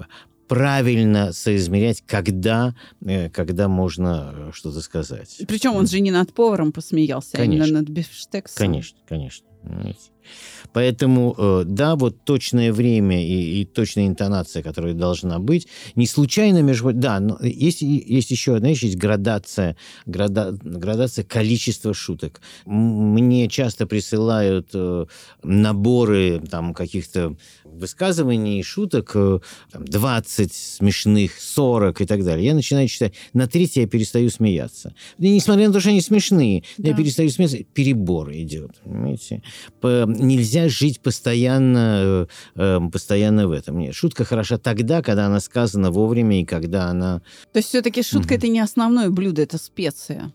правильно 0.47 1.31
соизмерять, 1.31 2.03
когда, 2.05 2.75
э, 3.05 3.29
когда 3.29 3.67
можно 3.69 4.33
э, 4.35 4.51
что-то 4.53 4.81
сказать. 4.81 5.41
Причем 5.47 5.75
он 5.75 5.87
же 5.87 6.01
не 6.01 6.11
над 6.11 6.33
поваром 6.33 6.71
посмеялся, 6.73 7.29
а 7.33 7.37
Конечно. 7.37 7.63
именно 7.67 7.79
над 7.79 7.89
бифштексом. 7.89 8.57
Конечно, 8.57 8.97
конечно. 9.07 9.47
Понимаете. 9.63 9.99
Поэтому, 10.73 11.35
э, 11.37 11.63
да, 11.65 11.95
вот 11.95 12.23
точное 12.23 12.71
время 12.71 13.25
и, 13.25 13.61
и 13.61 13.65
точная 13.65 14.07
интонация, 14.07 14.63
которая 14.63 14.93
должна 14.93 15.39
быть, 15.39 15.67
не 15.95 16.07
случайно, 16.07 16.61
между 16.61 16.93
да, 16.93 17.19
но 17.19 17.37
есть, 17.41 17.81
и- 17.81 18.05
есть 18.07 18.31
еще, 18.31 18.57
знаешь, 18.59 18.81
есть 18.83 18.95
градация, 18.97 19.75
града- 20.05 20.57
градация 20.63 21.25
количества 21.25 21.93
шуток. 21.93 22.39
Мне 22.65 23.49
часто 23.49 23.87
присылают 23.87 24.69
э, 24.73 25.05
наборы 25.43 26.41
там 26.49 26.73
каких-то 26.73 27.35
высказываний, 27.65 28.63
шуток, 28.63 29.11
э, 29.15 29.39
там, 29.71 29.85
20 29.85 30.53
смешных, 30.53 31.39
40 31.39 31.99
и 32.01 32.05
так 32.05 32.23
далее. 32.23 32.45
Я 32.45 32.53
начинаю 32.53 32.87
читать. 32.87 33.13
На 33.33 33.47
третье 33.47 33.81
я 33.81 33.87
перестаю 33.87 34.29
смеяться. 34.29 34.93
И 35.19 35.29
несмотря 35.29 35.67
на 35.67 35.73
то, 35.73 35.79
что 35.79 35.89
они 35.89 36.01
смешные, 36.01 36.63
я 36.77 36.91
Да. 36.91 36.97
перестаю 36.97 37.29
смеяться. 37.29 37.57
Перебор 37.73 38.31
идет, 38.33 38.79
понимаете? 38.83 39.41
Нельзя 39.81 40.69
жить 40.69 41.01
постоянно, 41.01 41.99
э, 42.03 42.25
э, 42.55 42.79
постоянно 42.91 43.47
в 43.47 43.51
этом. 43.51 43.79
Нет, 43.79 43.95
шутка 43.95 44.25
хороша 44.25 44.57
тогда, 44.57 45.01
когда 45.01 45.27
она 45.27 45.39
сказана 45.39 45.91
вовремя 45.91 46.41
и 46.41 46.45
когда 46.45 46.85
она... 46.85 47.21
То 47.51 47.57
есть 47.57 47.69
все-таки 47.69 48.03
шутка 48.03 48.33
Мгм. 48.33 48.37
это 48.37 48.47
не 48.47 48.59
основное 48.59 49.09
блюдо, 49.09 49.41
это 49.41 49.57
специя. 49.57 50.31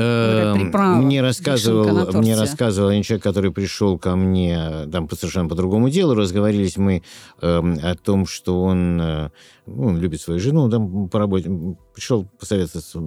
Эм, 0.00 0.58
приправа, 0.58 1.02
Мне 1.02 1.20
рассказывал, 1.20 2.12
мне 2.18 2.34
рассказывал 2.34 2.88
один 2.88 3.02
человек, 3.02 3.22
который 3.22 3.52
пришел 3.52 3.98
ко 3.98 4.16
мне 4.16 4.56
э, 4.58 4.86
там 4.90 5.08
по 5.08 5.14
совершенно 5.14 5.48
по 5.48 5.54
другому 5.54 5.90
делу. 5.90 6.14
Разговорились 6.14 6.78
мы 6.78 7.02
эм, 7.42 7.78
о 7.82 7.94
том, 7.96 8.26
что 8.26 8.62
он, 8.62 8.98
э, 9.00 9.30
ну, 9.66 9.88
он 9.88 9.98
любит 9.98 10.22
свою 10.22 10.40
жену, 10.40 10.70
там 10.70 11.08
по 11.08 11.18
работе 11.18 11.50
пришел 11.94 12.26
посоветоваться 12.38 12.98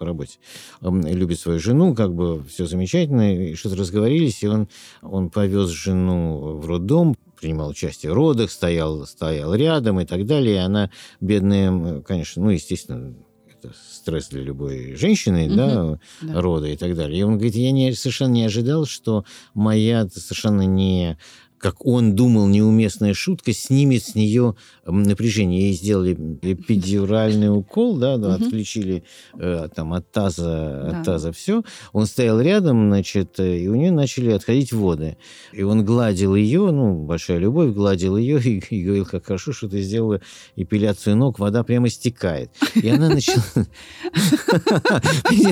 по 0.00 0.06
работе, 0.06 0.38
любит 0.80 1.38
свою 1.38 1.60
жену, 1.60 1.94
как 1.94 2.14
бы 2.14 2.42
все 2.44 2.64
замечательно, 2.64 3.36
и 3.36 3.54
что-то 3.54 3.76
разговорились, 3.76 4.42
и 4.42 4.48
он, 4.48 4.66
он 5.02 5.28
повез 5.28 5.68
жену 5.68 6.56
в 6.58 6.66
роддом, 6.66 7.16
принимал 7.38 7.68
участие 7.68 8.12
в 8.12 8.14
родах, 8.14 8.50
стоял, 8.50 9.06
стоял 9.06 9.54
рядом 9.54 10.00
и 10.00 10.06
так 10.06 10.24
далее, 10.24 10.54
и 10.54 10.58
она, 10.58 10.90
бедная, 11.20 12.00
конечно, 12.00 12.42
ну, 12.42 12.48
естественно, 12.48 13.14
это 13.46 13.74
стресс 13.92 14.28
для 14.30 14.40
любой 14.40 14.94
женщины, 14.94 15.46
Мгм. 15.48 15.56
да, 15.56 15.98
Да. 16.22 16.40
рода 16.40 16.66
и 16.66 16.78
так 16.78 16.96
далее. 16.96 17.20
И 17.20 17.22
он 17.22 17.34
говорит, 17.34 17.54
я 17.56 17.70
не, 17.70 17.92
совершенно 17.92 18.32
не 18.32 18.44
ожидал, 18.46 18.86
что 18.86 19.26
моя 19.52 20.08
совершенно 20.08 20.62
не 20.62 21.18
как 21.60 21.84
он 21.84 22.16
думал, 22.16 22.46
неуместная 22.48 23.12
шутка 23.12 23.52
снимет 23.52 24.02
с 24.02 24.14
нее 24.14 24.54
напряжение. 24.86 25.60
Ей 25.68 25.72
сделали 25.74 26.12
эпидуральный 26.42 27.54
укол, 27.54 27.98
да, 27.98 28.16
да, 28.16 28.36
Мгм. 28.36 28.44
отключили 28.46 29.04
э, 29.38 29.68
там 29.74 29.92
от 29.92 30.10
таза, 30.10 30.42
Да. 30.90 30.98
от 31.00 31.04
таза 31.04 31.32
все. 31.32 31.62
Он 31.92 32.06
стоял 32.06 32.40
рядом, 32.40 32.88
значит, 32.88 33.38
э, 33.38 33.58
и 33.58 33.68
у 33.68 33.74
нее 33.74 33.90
начали 33.92 34.30
отходить 34.30 34.72
воды. 34.72 35.18
И 35.52 35.62
он 35.62 35.84
гладил 35.84 36.34
ее, 36.34 36.70
ну, 36.70 37.04
большая 37.04 37.38
любовь, 37.38 37.74
гладил 37.74 38.16
ее 38.16 38.40
и, 38.40 38.62
и 38.70 38.82
говорил, 38.82 39.04
как 39.04 39.26
хорошо, 39.26 39.52
что 39.52 39.68
ты 39.68 39.82
сделала 39.82 40.20
эпиляцию 40.56 41.16
ног, 41.16 41.38
вода 41.38 41.62
прямо 41.62 41.90
стекает. 41.90 42.50
И 42.74 42.88
она 42.88 43.10
начала... 43.10 43.42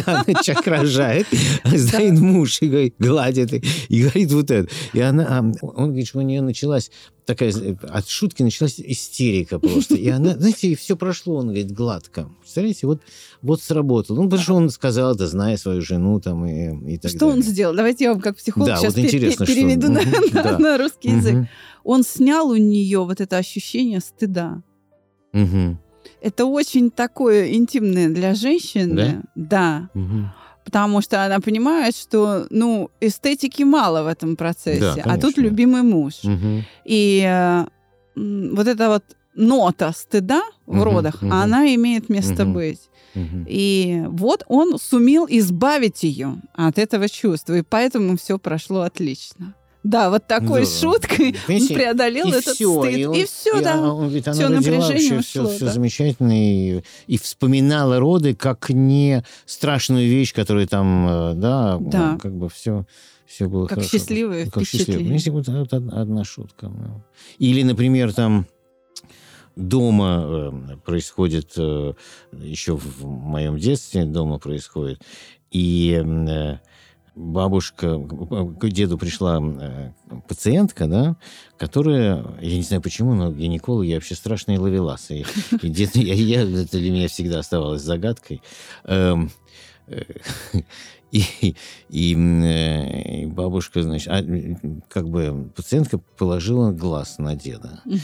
Она 0.07 0.43
человек 0.43 0.67
рожает, 0.67 1.27
стоит 1.77 2.19
муж 2.19 2.59
и 2.63 2.69
говорит, 2.69 2.95
гладит, 2.99 3.53
и 3.53 3.63
и 3.89 4.03
говорит 4.03 4.33
вот 4.33 4.51
это. 4.51 4.69
И 4.93 5.01
она, 5.01 5.27
а, 5.29 5.53
он 5.63 5.93
что 6.05 6.19
у 6.19 6.23
нее 6.23 6.41
началась 6.43 6.91
такая, 7.27 7.53
от 7.89 8.09
шутки 8.09 8.43
началась 8.43 8.79
истерика 8.81 9.59
просто. 9.59 9.95
И 9.95 10.09
она, 10.09 10.35
знаете, 10.37 10.69
и 10.69 10.75
все 10.75 10.97
прошло, 10.97 11.37
он 11.37 11.47
говорит, 11.47 11.71
гладко. 11.73 12.31
Представляете, 12.41 12.87
вот, 12.87 13.03
вот 13.43 13.63
сработало. 13.63 14.17
Ну, 14.17 14.25
потому 14.25 14.43
что 14.43 14.55
он 14.55 14.71
сказал 14.71 15.15
это, 15.15 15.27
зная 15.27 15.57
свою 15.57 15.83
жену 15.83 16.21
там 16.21 16.47
и, 16.47 16.95
и 16.95 16.99
так 16.99 17.11
Что 17.11 17.27
он 17.27 17.37
далее. 17.41 17.51
сделал? 17.51 17.75
Давайте 17.75 18.05
я 18.05 18.13
вам 18.13 18.21
как 18.21 18.37
психолог 18.37 18.69
Да, 18.69 18.77
сейчас 18.77 18.95
вот 18.97 19.05
интересно, 19.05 19.45
что- 19.47 19.55
переведу 19.55 19.89
на, 19.91 20.01
на- 20.03 20.43
да. 20.43 20.59
на 20.59 20.79
русский 20.79 21.11
язык. 21.11 21.35
Мгм, 21.35 21.49
Он 21.85 22.03
снял 22.03 22.49
у 22.49 22.57
нее 22.57 22.99
вот 23.05 23.21
это 23.21 23.37
ощущение 23.37 24.01
стыда. 24.01 24.63
мгм, 25.33 25.79
Это 26.21 26.47
очень 26.47 26.91
такое 26.91 27.53
интимное 27.53 28.09
для 28.09 28.35
женщины. 28.35 28.95
Да? 28.95 29.23
Да. 29.35 29.91
мгм. 29.95 30.33
Потому 30.69 31.01
что 31.01 31.25
она 31.25 31.41
понимает, 31.41 31.97
что, 31.97 32.47
ну, 32.51 32.91
эстетики 33.01 33.63
мало 33.65 34.03
в 34.03 34.07
этом 34.07 34.37
процессе, 34.37 35.03
Да, 35.03 35.15
а 35.15 35.17
тут 35.19 35.39
любимый 35.39 35.83
муж. 35.83 36.25
Мгм. 36.25 36.65
И 36.85 37.23
э, 37.27 37.65
вот 38.55 38.67
это 38.67 38.89
вот 38.89 39.05
нота 39.35 39.93
стыда 39.93 40.43
в 40.67 40.75
Мгм, 40.75 40.83
родах, 40.85 41.23
мгм. 41.23 41.33
она 41.33 41.75
имеет 41.75 42.11
место 42.11 42.45
Мгм. 42.45 42.53
быть. 42.53 42.81
Мгм. 43.15 43.47
И 43.49 44.05
вот 44.09 44.45
он 44.49 44.79
сумел 44.79 45.27
избавить 45.31 46.03
ее 46.03 46.35
от 46.53 46.79
этого 46.79 47.09
чувства, 47.09 47.55
и 47.55 47.63
поэтому 47.63 48.19
все 48.19 48.39
прошло 48.39 48.83
отлично. 48.83 49.55
Да, 49.89 50.11
вот 50.11 50.27
такой 50.27 50.65
Здорово. 50.67 50.99
шуткой 50.99 51.27
он 51.29 51.35
Понимаете, 51.47 51.75
преодолел 51.75 52.27
и 52.27 52.31
этот 52.31 52.55
всё, 52.55 52.83
стыд. 52.83 52.97
и 52.99 53.07
он- 53.07 53.15
и 53.15 53.25
все, 53.25 53.59
и 53.59 53.65
да. 53.65 53.81
он, 53.95 54.05
она 54.05 54.09
Всё 54.11 54.31
родила 54.31 54.49
напряжение 54.51 54.87
вообще 55.15 55.21
все, 55.23 55.41
ушло, 55.43 55.51
все 55.57 55.65
да. 55.65 55.73
замечательно 55.73 56.33
и, 56.35 56.83
и 57.07 57.17
вспоминала 57.19 57.99
роды 57.99 58.35
как 58.35 58.69
не 58.69 59.25
страшную 59.47 60.07
вещь, 60.09 60.35
которая 60.35 60.67
там, 60.67 61.07
э, 61.09 61.33
да, 61.37 61.79
Да. 61.81 62.19
как 62.21 62.37
бы 62.37 62.51
все, 62.51 62.85
все 63.27 63.49
было 63.49 63.67
Как 63.67 63.79
хорошо. 63.79 63.97
счастливое 63.97 64.45
Как 64.51 64.63
счастливо. 64.65 64.83
впечатление. 64.85 65.15
Если 65.15 65.31
вот, 65.31 65.49
вот 65.49 65.73
од- 65.73 65.93
одна 65.95 66.25
шутка. 66.25 66.69
ну. 66.69 67.03
Или, 67.39 67.63
например, 67.63 68.13
там 68.13 68.47
дома 69.57 70.25
э, 70.53 70.77
происходит, 70.85 71.53
э, 71.57 71.95
еще 72.33 72.77
в 72.77 73.05
моем 73.07 73.59
детстве 73.59 74.05
дома 74.05 74.39
происходит, 74.39 75.01
и 75.51 76.03
бабушка, 77.19 77.99
к 77.99 78.69
деду 78.69 78.97
пришла 78.97 79.41
э, 79.43 79.91
пациентка, 80.29 80.87
да, 80.87 81.17
которая, 81.59 82.25
я 82.41 82.57
не 82.57 82.63
знаю 82.63 82.81
почему, 82.81 83.15
но 83.15 83.33
гинекологи 83.33 83.93
вообще 83.93 84.15
страшные 84.15 84.59
ловеласы. 84.59 85.21
И, 85.21 85.27
и 85.63 85.69
дед, 85.69 85.97
я, 85.97 86.15
я- 86.15 86.43
это 86.43 86.79
для 86.79 86.91
меня 86.91 87.09
всегда 87.09 87.41
оставалось 87.41 87.83
загадкой. 87.83 88.41
Эм, 88.85 89.31
э, 89.89 90.03
и, 91.11 91.57
и, 91.89 92.15
э, 92.15 93.23
и 93.23 93.27
бабушка, 93.27 93.83
значит, 93.83 94.09
а, 94.09 94.23
как 94.89 95.09
бы 95.09 95.51
пациентка 95.57 95.99
положила 95.99 96.71
глаз 96.71 97.19
на 97.19 97.35
деда. 97.35 97.81
Мгм. 97.85 98.01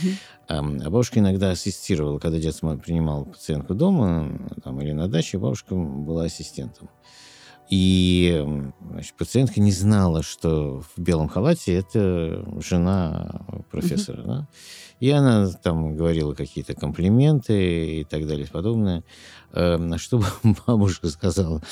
А 0.48 0.58
а 0.58 0.90
бабушка 0.90 1.20
иногда 1.20 1.52
ассистировала, 1.52 2.18
когда 2.18 2.38
дед 2.38 2.58
принимал 2.82 3.26
пациентку 3.26 3.74
дома 3.74 4.50
там, 4.64 4.80
или 4.80 4.90
на 4.90 5.06
даче, 5.08 5.38
бабушка 5.38 5.76
была 5.76 6.24
ассистентом. 6.24 6.90
И 7.70 8.44
значит, 8.90 9.14
пациентка 9.14 9.60
не 9.60 9.72
знала, 9.72 10.22
что 10.22 10.82
в 10.94 11.00
белом 11.00 11.28
халате 11.28 11.74
это 11.74 12.44
жена 12.60 13.46
профессора. 13.70 14.22
да. 14.22 14.48
И 15.00 15.10
она 15.10 15.50
там 15.50 15.96
говорила 15.96 16.34
какие-то 16.34 16.74
комплименты 16.74 18.00
и 18.00 18.04
так 18.04 18.26
далее 18.26 18.46
и 18.46 18.50
подобное. 18.50 19.02
Э, 19.52 19.76
На 19.76 19.98
что 19.98 20.22
бабушка 20.66 21.08
сказала, 21.08 21.62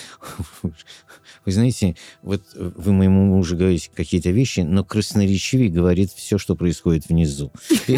вы 0.62 1.52
знаете, 1.52 1.96
вот 2.22 2.42
вы 2.54 2.92
моему 2.92 3.25
мужу 3.26 3.56
говорите 3.56 3.90
какие-то 3.94 4.30
вещи, 4.30 4.61
но 4.61 4.84
красноречивее 4.84 5.70
говорит 5.70 6.11
все, 6.11 6.37
что 6.37 6.56
происходит 6.56 7.08
внизу. 7.08 7.52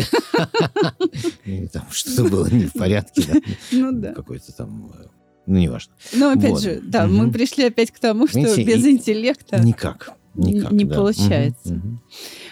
Что-то 1.91 2.31
было 2.31 2.49
не 2.49 2.67
в 2.67 2.73
порядке. 2.73 3.23
Ну. 3.73 4.15
Какой-то 4.15 4.53
там... 4.53 4.93
э, 5.47 5.51
Ну, 5.51 5.59
неважно. 5.59 5.93
Но 6.15 6.31
опять 6.31 6.51
Вот. 6.53 6.63
же, 6.63 6.81
да, 6.83 7.07
мы 7.07 7.25
Мгм. 7.25 7.33
пришли 7.33 7.65
опять 7.65 7.91
к 7.91 7.99
тому, 7.99 8.27
что 8.27 8.37
Понимаете, 8.37 8.65
без 8.65 8.87
интеллекта 8.87 9.59
Никак. 9.61 10.11
Никак, 10.35 10.73
не 10.73 10.85
да. 10.85 10.97
получается. 10.97 11.73
Мгм, 11.75 11.79
мгм. 11.79 12.01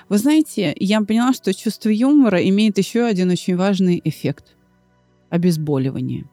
Вы 0.08 0.18
знаете, 0.18 0.72
я 0.78 1.00
поняла, 1.00 1.32
что 1.32 1.52
чувство 1.52 1.88
юмора 1.88 2.38
имеет 2.48 2.78
еще 2.78 3.04
один 3.04 3.30
очень 3.30 3.56
важный 3.56 4.00
эффект– 4.04 4.54
обезболивание. 5.30 6.24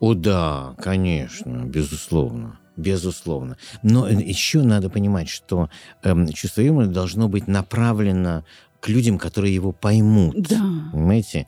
О, 0.00 0.14
да, 0.14 0.74
конечно, 0.78 1.62
безусловно. 1.64 2.58
Безусловно. 2.76 3.58
Но 3.82 4.08
э, 4.08 4.14
еще 4.14 4.62
надо 4.62 4.88
понимать, 4.88 5.28
что 5.28 5.68
эм, 6.02 6.26
чувство 6.32 6.62
юмора 6.62 6.86
должно 6.86 7.28
быть 7.28 7.46
направлено 7.46 8.44
к 8.80 8.88
людям, 8.88 9.18
которые 9.18 9.54
его 9.54 9.72
поймут. 9.72 10.34
Да. 10.48 10.90
Понимаете? 10.92 11.46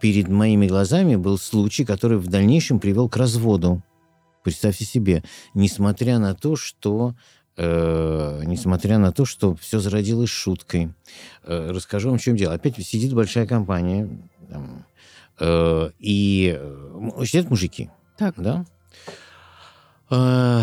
Перед 0.00 0.28
моими 0.28 0.66
глазами 0.66 1.16
был 1.16 1.38
случай, 1.38 1.84
который 1.84 2.18
в 2.18 2.28
дальнейшем 2.28 2.80
привел 2.80 3.08
к 3.08 3.16
разводу. 3.16 3.82
Представьте 4.42 4.84
себе, 4.84 5.24
несмотря 5.54 6.18
на 6.18 6.34
то, 6.34 6.54
что 6.54 7.14
э, 7.56 8.42
несмотря 8.44 8.98
на 8.98 9.12
то, 9.12 9.24
что 9.24 9.54
все 9.56 9.78
зародилось 9.80 10.28
шуткой. 10.30 10.90
Э, 11.44 11.70
расскажу 11.70 12.10
вам, 12.10 12.18
в 12.18 12.22
чем 12.22 12.36
дело. 12.36 12.54
Опять 12.54 12.76
сидит 12.86 13.14
большая 13.14 13.46
компания, 13.46 14.08
там, 14.50 14.84
э, 15.40 15.90
и 15.98 16.54
э, 16.58 17.24
сидят 17.24 17.50
мужики, 17.50 17.90
Так. 18.18 18.34
да? 18.36 18.64
Э, 20.10 20.62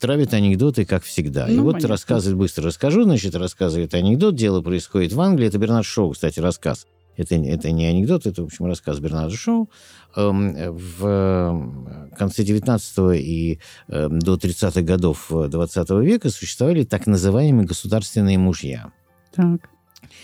травят 0.00 0.34
анекдоты, 0.34 0.84
как 0.84 1.04
всегда. 1.04 1.48
и 1.48 1.54
Ну, 1.54 1.64
вот 1.64 1.74
понятно. 1.74 1.90
рассказывает, 1.90 2.38
быстро 2.38 2.64
расскажу, 2.64 3.04
значит, 3.04 3.34
рассказывает 3.34 3.94
анекдот. 3.94 4.34
Дело 4.34 4.62
происходит 4.62 5.12
в 5.12 5.20
Англии. 5.20 5.46
Это 5.46 5.58
Бернард 5.58 5.86
Шоу, 5.86 6.10
кстати, 6.12 6.40
рассказ. 6.40 6.86
Это, 7.16 7.34
это 7.34 7.70
не 7.70 7.86
анекдот, 7.86 8.26
это, 8.26 8.42
в 8.42 8.46
общем, 8.46 8.66
рассказ 8.66 8.98
Бернарда 8.98 9.36
Шоу. 9.36 9.70
Эм, 10.16 10.54
В 10.76 11.06
э, 11.06 12.16
конце 12.16 12.42
19 12.44 12.98
и 13.20 13.60
э, 13.88 14.08
до 14.08 14.34
30-х 14.36 14.80
годов 14.82 15.26
20 15.30 15.90
века 16.02 16.30
существовали 16.30 16.84
так 16.84 17.06
называемые 17.06 17.66
государственные 17.66 18.38
мужья 18.38 18.92
Так. 19.34 19.68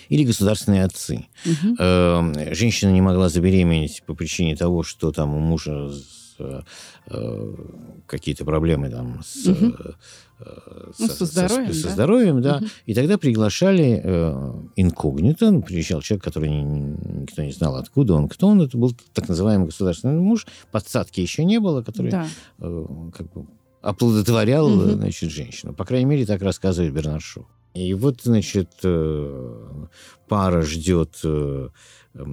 или 0.08 0.24
государственные 0.24 0.84
отцы. 0.84 1.26
Э, 1.78 2.54
Женщина 2.54 2.90
не 2.90 3.02
могла 3.02 3.28
забеременеть 3.28 4.02
по 4.06 4.14
причине 4.14 4.56
того, 4.56 4.82
что 4.82 5.12
там 5.12 5.34
у 5.34 5.38
мужа 5.40 5.90
э, 6.38 6.60
э, 7.10 7.54
какие-то 8.06 8.44
проблемы 8.44 8.90
там 8.90 9.20
с, 9.24 9.46
Мгм. 9.46 9.76
Ну, 10.38 11.06
со 11.08 11.24
здоровьем, 11.24 11.72
со 11.72 11.84
да? 11.88 11.92
здоровьем, 11.94 12.42
да. 12.42 12.56
Мгм. 12.58 12.66
И 12.84 12.94
тогда 12.94 13.16
приглашали 13.16 14.00
э, 14.04 14.52
инкогнито, 14.76 15.50
ну, 15.50 15.62
приезжал 15.62 16.02
человек, 16.02 16.24
который 16.24 16.50
ни- 16.50 17.20
никто 17.22 17.42
не 17.42 17.52
знал, 17.52 17.76
откуда 17.76 18.14
он, 18.14 18.28
кто 18.28 18.48
он. 18.48 18.60
Это 18.60 18.76
был 18.76 18.92
так 19.14 19.28
называемый 19.28 19.66
государственный 19.66 20.20
муж. 20.20 20.46
Подсадки 20.70 21.20
еще 21.20 21.44
не 21.44 21.58
было, 21.58 21.82
который 21.82 22.10
Да. 22.10 22.26
э, 22.60 22.86
как 23.16 23.32
бы 23.32 23.46
оплодотворял, 23.80 24.68
э, 24.88 24.92
значит, 24.94 25.30
женщину. 25.30 25.72
По 25.72 25.84
крайней 25.84 26.06
мере, 26.06 26.26
так 26.26 26.42
рассказывает 26.42 26.92
Бернард 26.92 27.22
Шоу. 27.22 27.46
И 27.74 27.94
вот, 27.94 28.20
значит, 28.22 28.70
э, 28.84 29.86
пара 30.28 30.62
ждет, 30.62 31.18
э, 31.24 31.68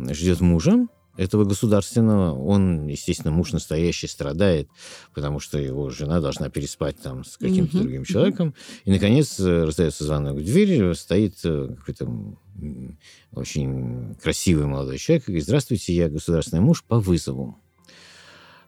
ждет 0.09 0.41
мужа, 0.41 0.87
этого 1.15 1.45
государственного, 1.45 2.35
он, 2.35 2.87
естественно, 2.87 3.31
муж 3.31 3.51
настоящий 3.51 4.07
страдает, 4.07 4.67
потому 5.13 5.39
что 5.39 5.59
его 5.59 5.89
жена 5.89 6.19
должна 6.21 6.49
переспать 6.49 6.97
там 6.99 7.23
с 7.23 7.37
каким-то 7.37 7.77
Мгм, 7.77 7.83
другим 7.83 8.03
человеком. 8.03 8.55
И, 8.85 8.91
наконец, 8.91 9.39
э, 9.39 9.63
раздается 9.65 10.05
звонок 10.05 10.37
в 10.37 10.43
дверь, 10.43 10.93
стоит 10.95 11.35
э, 11.43 11.75
какой-то 11.77 12.09
очень 13.33 14.15
красивый 14.21 14.65
молодой 14.65 14.97
человек 14.97 15.23
и 15.23 15.31
говорит, 15.31 15.45
здравствуйте, 15.45 15.93
я 15.93 16.09
государственный 16.09 16.61
муж 16.61 16.83
по 16.83 16.99
вызову. 16.99 17.62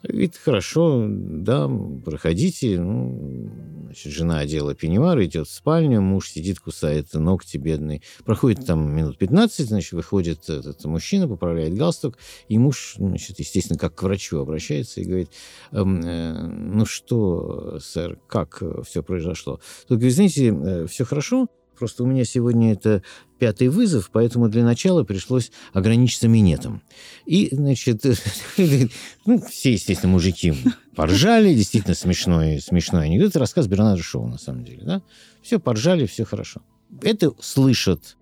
Говорит, 0.07 0.37
хорошо, 0.37 1.05
да, 1.09 1.69
проходите. 2.03 2.79
Ну, 2.79 3.49
значит, 3.85 4.11
жена 4.11 4.39
одела 4.39 4.75
пеньюар, 4.75 5.21
идет 5.23 5.47
в 5.47 5.51
спальню, 5.51 6.01
муж 6.01 6.29
сидит, 6.29 6.59
кусает 6.59 7.13
ногти 7.13 7.57
бедный. 7.57 8.01
Проходит 8.23 8.65
там 8.65 8.93
минут 8.93 9.17
15, 9.17 9.67
значит, 9.67 9.93
выходит 9.93 10.49
этот 10.49 10.83
мужчина, 10.85 11.27
поправляет 11.27 11.75
галстук, 11.75 12.17
и 12.47 12.57
муж, 12.57 12.95
значит, 12.97 13.39
естественно, 13.39 13.79
как 13.79 13.95
к 13.95 14.03
врачу 14.03 14.39
обращается 14.39 15.01
и 15.01 15.05
говорит, 15.05 15.29
«Эм, 15.71 16.01
э, 16.01 16.33
ну 16.47 16.85
что, 16.85 17.79
сэр, 17.79 18.19
как 18.27 18.61
все 18.85 19.01
произошло? 19.01 19.59
Тут 19.87 19.97
говорит, 19.97 20.15
знаете, 20.15 20.85
все 20.87 21.05
хорошо, 21.05 21.47
просто 21.75 22.03
у 22.03 22.05
меня 22.05 22.25
сегодня 22.25 22.73
это 22.73 23.03
пятый 23.39 23.67
вызов, 23.67 24.09
поэтому 24.11 24.49
для 24.49 24.63
начала 24.63 25.03
пришлось 25.03 25.51
ограничиться 25.73 26.27
минетом. 26.27 26.81
И, 27.25 27.49
значит, 27.51 28.03
ну, 29.25 29.41
все, 29.41 29.73
естественно, 29.73 30.13
мужики 30.13 30.53
поржали, 30.95 31.53
действительно 31.53 31.95
смешной, 31.95 32.59
смешной 32.59 33.05
анекдот. 33.05 33.29
Это 33.29 33.39
рассказ 33.39 33.67
Бернарда 33.67 34.01
Шоу, 34.01 34.27
на 34.27 34.37
самом 34.37 34.63
деле, 34.63 34.83
да? 34.83 35.01
Все 35.41 35.59
поржали, 35.59 36.05
все 36.05 36.25
хорошо. 36.25 36.61
Это 37.01 37.31
слышат 37.39 38.17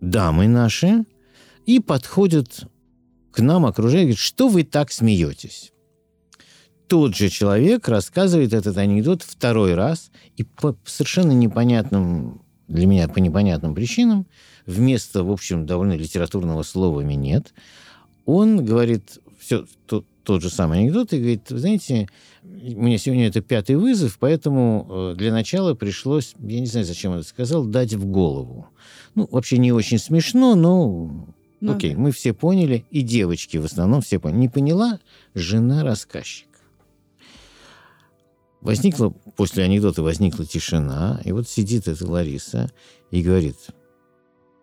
дамы 0.00 0.48
наши 0.48 1.04
и 1.66 1.80
подходят 1.80 2.64
к 3.30 3.40
нам, 3.40 3.66
окружая, 3.66 4.02
говорят, 4.02 4.18
что 4.18 4.48
вы 4.48 4.64
так 4.64 4.90
смеетесь? 4.90 5.72
Тот 6.88 7.14
же 7.14 7.28
человек 7.28 7.86
рассказывает 7.88 8.52
этот 8.52 8.76
анекдот 8.76 9.22
второй 9.22 9.74
раз, 9.74 10.10
и 10.36 10.42
по 10.42 10.76
совершенно 10.84 11.30
непонятным, 11.30 12.42
для 12.70 12.86
меня 12.86 13.08
по 13.08 13.18
непонятным 13.18 13.74
причинам, 13.74 14.26
вместо, 14.64 15.24
в 15.24 15.30
общем, 15.30 15.66
довольно 15.66 15.94
литературного 15.96 16.62
слова 16.62 17.00
«минет», 17.00 17.52
он 18.24 18.64
говорит 18.64 19.18
все 19.38 19.66
тот, 19.86 20.06
тот 20.22 20.42
же 20.42 20.50
самый 20.50 20.80
анекдот 20.80 21.12
и 21.12 21.18
говорит, 21.18 21.50
вы 21.50 21.58
знаете, 21.58 22.08
у 22.44 22.46
меня 22.82 22.98
сегодня 22.98 23.26
это 23.26 23.40
пятый 23.40 23.76
вызов, 23.76 24.18
поэтому 24.20 24.86
э, 24.88 25.14
для 25.16 25.32
начала 25.32 25.74
пришлось, 25.74 26.34
я 26.38 26.60
не 26.60 26.66
знаю, 26.66 26.86
зачем 26.86 27.12
он 27.12 27.18
это 27.18 27.28
сказал, 27.28 27.64
дать 27.64 27.94
в 27.94 28.06
голову. 28.06 28.68
Ну, 29.14 29.28
вообще 29.30 29.58
не 29.58 29.72
очень 29.72 29.98
смешно, 29.98 30.54
но 30.54 31.26
Ну 31.60 31.72
окей, 31.74 31.96
мы 31.96 32.12
все 32.12 32.32
поняли, 32.32 32.84
и 32.90 33.02
девочки 33.02 33.56
в 33.56 33.64
основном 33.64 34.02
все 34.02 34.20
поняли. 34.20 34.38
Не 34.38 34.48
поняла 34.48 35.00
жена 35.34 35.82
рассказчика. 35.82 36.49
Возникла, 38.60 39.08
после 39.36 39.64
анекдота 39.64 40.02
возникла 40.02 40.44
тишина, 40.44 41.20
и 41.24 41.32
вот 41.32 41.48
сидит 41.48 41.88
эта 41.88 42.06
Лариса 42.06 42.70
и 43.10 43.22
говорит, 43.22 43.56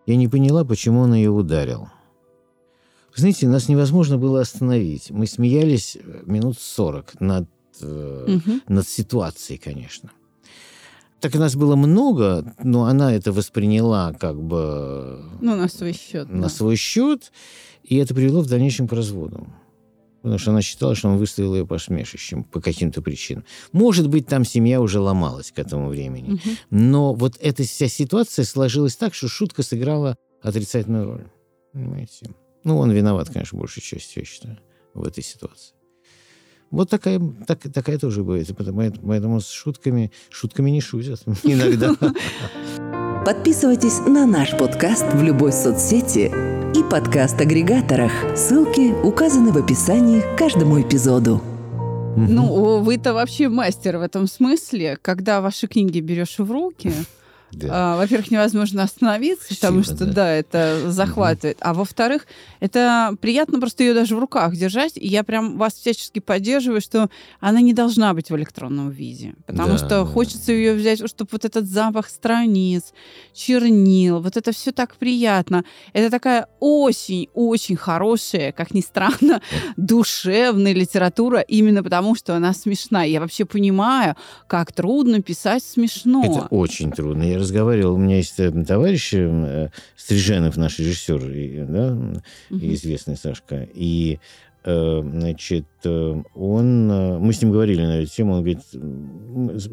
я 0.06 0.16
не 0.16 0.28
поняла, 0.28 0.64
почему 0.64 1.00
он 1.00 1.14
ее 1.14 1.30
ударил. 1.30 1.88
знаете, 3.14 3.48
нас 3.48 3.68
невозможно 3.68 4.16
было 4.16 4.40
остановить. 4.40 5.10
Мы 5.10 5.26
смеялись 5.26 5.96
э, 5.96 6.22
минут 6.26 6.58
40 6.60 7.20
над, 7.20 7.48
э, 7.80 8.24
Мгм. 8.28 8.62
над 8.68 8.88
ситуацией, 8.88 9.58
конечно. 9.58 10.10
Так 11.20 11.34
и 11.34 11.38
нас 11.38 11.56
было 11.56 11.74
много, 11.74 12.54
но 12.62 12.84
она 12.84 13.12
это 13.12 13.32
восприняла 13.32 14.12
как 14.12 14.40
бы 14.40 15.20
Ну, 15.40 15.56
на 15.56 15.66
свой 15.68 15.92
счет. 15.92 16.28
на 16.28 16.42
да. 16.42 16.48
свой 16.48 16.76
счет, 16.76 17.32
и 17.82 17.96
это 17.96 18.14
привело 18.14 18.40
в 18.40 18.46
дальнейшем 18.46 18.86
к 18.86 18.92
разводу. 18.92 19.48
Потому 20.28 20.40
что 20.40 20.50
она 20.50 20.60
считала, 20.60 20.94
что 20.94 21.08
он 21.08 21.16
выставил 21.16 21.54
ее 21.54 21.66
посмешищем 21.66 22.44
по 22.44 22.60
каким-то 22.60 23.00
причинам. 23.00 23.46
Может 23.72 24.10
быть, 24.10 24.26
там 24.26 24.44
семья 24.44 24.78
уже 24.82 25.00
ломалась 25.00 25.50
к 25.50 25.58
этому 25.58 25.88
времени. 25.88 26.32
Мгм. 26.32 26.56
Но 26.68 27.14
вот 27.14 27.38
эта 27.40 27.62
вся 27.62 27.88
ситуация 27.88 28.44
сложилась 28.44 28.94
так, 28.94 29.14
что 29.14 29.26
шутка 29.26 29.62
сыграла 29.62 30.16
отрицательную 30.42 31.06
роль. 31.06 31.26
Понимаете? 31.72 32.28
Ну, 32.62 32.76
он 32.76 32.90
виноват, 32.90 33.30
конечно, 33.30 33.58
большей 33.58 33.82
частью, 33.82 34.22
я 34.22 34.26
считаю, 34.26 34.58
в 34.92 35.02
этой 35.02 35.24
ситуации. 35.24 35.74
Вот 36.70 36.90
такая, 36.90 37.18
так, 37.46 37.60
такая 37.72 37.98
тоже 37.98 38.22
бывает. 38.22 38.54
Поэтому, 38.54 38.92
поэтому 39.06 39.40
с 39.40 39.48
шутками, 39.48 40.12
шутками 40.28 40.68
не 40.68 40.82
шутят 40.82 41.22
иногда. 41.42 41.94
Подписывайтесь 43.24 44.00
на 44.00 44.26
наш 44.26 44.50
подкаст 44.58 45.06
в 45.14 45.22
любой 45.22 45.54
соцсети 45.54 46.57
и 46.74 46.82
подкаст-агрегаторах. 46.82 48.12
Ссылки 48.36 48.92
указаны 49.04 49.52
в 49.52 49.56
описании 49.56 50.20
к 50.20 50.38
каждому 50.38 50.80
эпизоду. 50.80 51.42
Ну, 52.16 52.80
вы-то 52.80 53.14
вообще 53.14 53.48
мастер 53.48 53.98
в 53.98 54.02
этом 54.02 54.26
смысле, 54.26 54.98
когда 55.00 55.40
ваши 55.40 55.66
книги 55.66 56.00
берешь 56.00 56.38
в 56.38 56.50
руки. 56.50 56.92
Да. 57.52 57.68
а, 57.70 57.96
во-первых, 57.96 58.30
невозможно 58.30 58.82
остановиться, 58.82 59.54
потому 59.54 59.82
Спасибо, 59.82 59.96
что, 59.96 60.06
да. 60.06 60.12
да, 60.12 60.30
это 60.32 60.90
захватывает. 60.90 61.56
А 61.60 61.72
во-вторых, 61.74 62.26
это 62.60 63.14
приятно 63.20 63.58
просто 63.58 63.84
ее 63.84 63.94
даже 63.94 64.14
в 64.16 64.18
руках 64.18 64.54
держать. 64.54 64.96
И 64.96 65.06
я 65.06 65.24
прям 65.24 65.56
вас 65.56 65.74
всячески 65.74 66.18
поддерживаю, 66.18 66.80
что 66.80 67.08
она 67.40 67.60
не 67.60 67.72
должна 67.72 68.12
быть 68.14 68.30
в 68.30 68.36
электронном 68.36 68.90
виде. 68.90 69.34
Потому 69.46 69.70
Да, 69.72 69.78
что 69.78 69.88
да. 69.88 70.04
хочется 70.04 70.52
ее 70.52 70.74
взять, 70.74 70.98
чтобы 71.08 71.30
вот 71.32 71.44
этот 71.44 71.66
запах 71.66 72.08
страниц, 72.08 72.92
чернил, 73.34 74.20
вот 74.20 74.36
это 74.36 74.52
все 74.52 74.72
так 74.72 74.96
приятно. 74.96 75.64
Это 75.92 76.10
такая 76.10 76.48
очень-очень 76.60 77.76
хорошая, 77.76 78.52
как 78.52 78.74
ни 78.74 78.80
странно, 78.80 79.40
душевная 79.76 80.72
литература, 80.74 81.40
именно 81.40 81.82
потому 81.82 82.14
что 82.14 82.36
она 82.36 82.52
смешная. 82.52 83.06
Я 83.06 83.20
вообще 83.20 83.44
понимаю, 83.44 84.16
как 84.46 84.72
трудно 84.72 85.22
писать 85.22 85.62
смешно. 85.64 86.22
Это 86.24 86.46
очень 86.50 86.92
трудно. 86.92 87.22
Я 87.22 87.37
разговаривал, 87.38 87.94
у 87.94 87.98
меня 87.98 88.16
есть 88.16 88.38
э, 88.38 88.50
товарищ 88.64 89.10
э, 89.14 89.70
Стриженов, 89.96 90.56
наш 90.56 90.78
режиссер, 90.78 91.30
и, 91.30 91.64
да, 91.68 91.92
Мгм. 92.50 92.74
известный 92.74 93.16
Сашка, 93.16 93.66
и 93.74 94.18
э, 94.64 95.00
значит, 95.02 95.66
э, 95.84 96.22
он, 96.34 96.86
мы 97.20 97.32
с 97.32 97.40
ним 97.40 97.52
говорили 97.52 97.80
на 97.82 98.00
эту 98.02 98.12
тему, 98.12 98.34
он 98.34 98.38
говорит, 98.40 98.60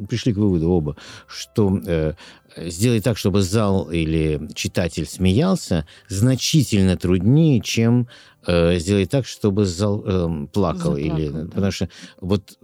пришли 0.08 0.34
к 0.34 0.38
выводу 0.38 0.69
оба, 0.69 0.95
что 1.28 1.80
э, 1.86 2.13
сделать 2.58 3.04
так, 3.04 3.17
чтобы 3.17 3.41
зал 3.41 3.89
или 3.91 4.39
читатель 4.54 5.06
смеялся, 5.06 5.86
значительно 6.08 6.95
труднее, 6.97 7.60
чем 7.62 8.08
э, 8.47 8.78
сделать 8.80 9.10
так, 9.10 9.25
чтобы 9.25 9.65
зал 9.65 10.04
э, 10.06 10.47
плакал. 10.54 10.95
или, 10.95 11.25
Заплакал, 11.25 11.47
да. 11.47 11.51
Потому 11.56 11.71
что 11.71 11.89
вот 12.21 12.58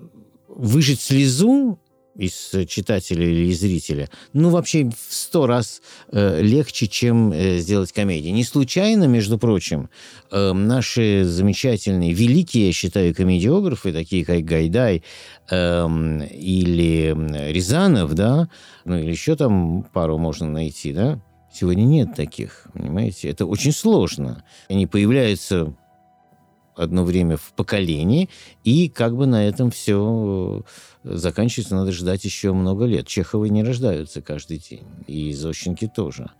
выжать 0.47 1.01
слезу 1.01 1.79
из 2.21 2.51
читателя 2.67 3.25
или 3.25 3.49
из 3.49 3.61
зрителя, 3.61 4.07
ну, 4.33 4.49
вообще 4.49 4.85
в 4.85 5.13
сто 5.13 5.47
раз 5.47 5.81
э, 6.11 6.41
легче, 6.41 6.87
чем 6.87 7.31
э, 7.33 7.57
сделать 7.57 7.91
комедию. 7.91 8.33
Не 8.33 8.43
случайно, 8.43 9.05
между 9.05 9.39
прочим, 9.39 9.89
э, 10.29 10.53
наши 10.53 11.23
замечательные, 11.25 12.13
великие, 12.13 12.67
я 12.67 12.73
считаю, 12.73 13.15
комедиографы, 13.15 13.91
такие 13.91 14.23
как 14.23 14.43
Гайдай 14.43 15.03
эм, 15.49 16.21
или 16.21 17.15
Рязанов, 17.51 18.13
да, 18.13 18.49
ну, 18.85 18.99
или 18.99 19.09
еще 19.09 19.35
там 19.35 19.83
пару 19.91 20.19
можно 20.19 20.47
найти, 20.47 20.93
да, 20.93 21.19
сегодня 21.51 21.83
нет 21.83 22.15
таких, 22.15 22.67
понимаете? 22.73 23.29
Это 23.29 23.47
очень 23.47 23.71
сложно. 23.71 24.43
Они 24.69 24.85
появляются 24.85 25.73
одно 26.75 27.03
время 27.03 27.37
в 27.37 27.53
поколении, 27.53 28.29
и 28.63 28.89
как 28.89 29.15
бы 29.15 29.25
на 29.25 29.47
этом 29.47 29.71
все 29.71 30.63
заканчивается, 31.03 31.75
надо 31.75 31.91
ждать 31.91 32.23
еще 32.25 32.53
много 32.53 32.85
лет. 32.85 33.07
Чеховы 33.07 33.49
не 33.49 33.63
рождаются 33.63 34.21
каждый 34.21 34.57
день, 34.57 34.85
и 35.07 35.33
Зощенки 35.33 35.91
тоже. 35.93 36.31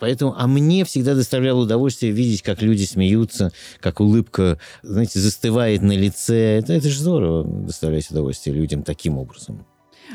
Поэтому, 0.00 0.34
а 0.36 0.46
мне 0.46 0.84
всегда 0.84 1.14
доставляло 1.14 1.60
удовольствие 1.60 2.10
видеть, 2.10 2.42
как 2.42 2.62
люди 2.62 2.84
смеются, 2.84 3.52
как 3.80 4.00
улыбка, 4.00 4.58
знаете, 4.82 5.20
застывает 5.20 5.82
на 5.82 5.92
лице. 5.92 6.58
Это, 6.58 6.72
это 6.72 6.88
же 6.88 6.98
здорово, 6.98 7.44
доставлять 7.44 8.10
удовольствие 8.10 8.56
людям 8.56 8.82
таким 8.82 9.18
образом. 9.18 9.66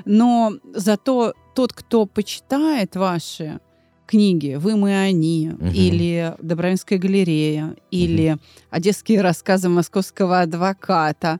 Но 0.04 0.54
зато 0.74 1.34
тот, 1.54 1.72
кто 1.72 2.08
почитает 2.08 2.96
ваши 2.96 3.60
книги 4.06 4.56
«Вы, 4.56 4.76
мы, 4.76 4.96
они» 4.96 5.50
Мгм. 5.50 5.70
или 5.72 6.36
«Добровинская 6.42 6.98
галерея» 7.00 7.76
или 7.92 8.38
«Одесские 8.70 9.22
рассказы 9.22 9.70
московского 9.70 10.42
адвоката», 10.42 11.40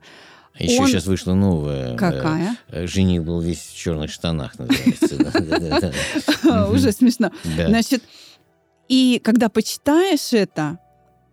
А 0.58 0.64
еще 0.64 0.82
Он- 0.84 0.88
сейчас 0.88 1.06
вышла 1.06 1.34
новая. 1.34 1.94
э, 1.96 1.98
какая? 1.98 2.56
э, 2.70 2.88
Жених 2.88 3.24
был 3.26 3.42
весь 3.42 3.60
в 3.60 3.76
черных 3.78 4.10
штанах, 4.10 4.58
называется. 4.58 5.92
Уже 6.72 6.92
смешно. 6.94 7.32
Значит, 7.44 8.04
и 8.88 9.20
когда 9.24 9.50
почитаешь 9.50 10.32
это, 10.32 10.80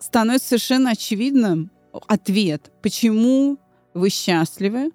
становится 0.01 0.49
совершенно 0.49 0.91
очевидным 0.91 1.71
ответ, 2.09 2.73
почему 2.83 3.59
вы 3.95 4.09
счастливы 4.11 4.91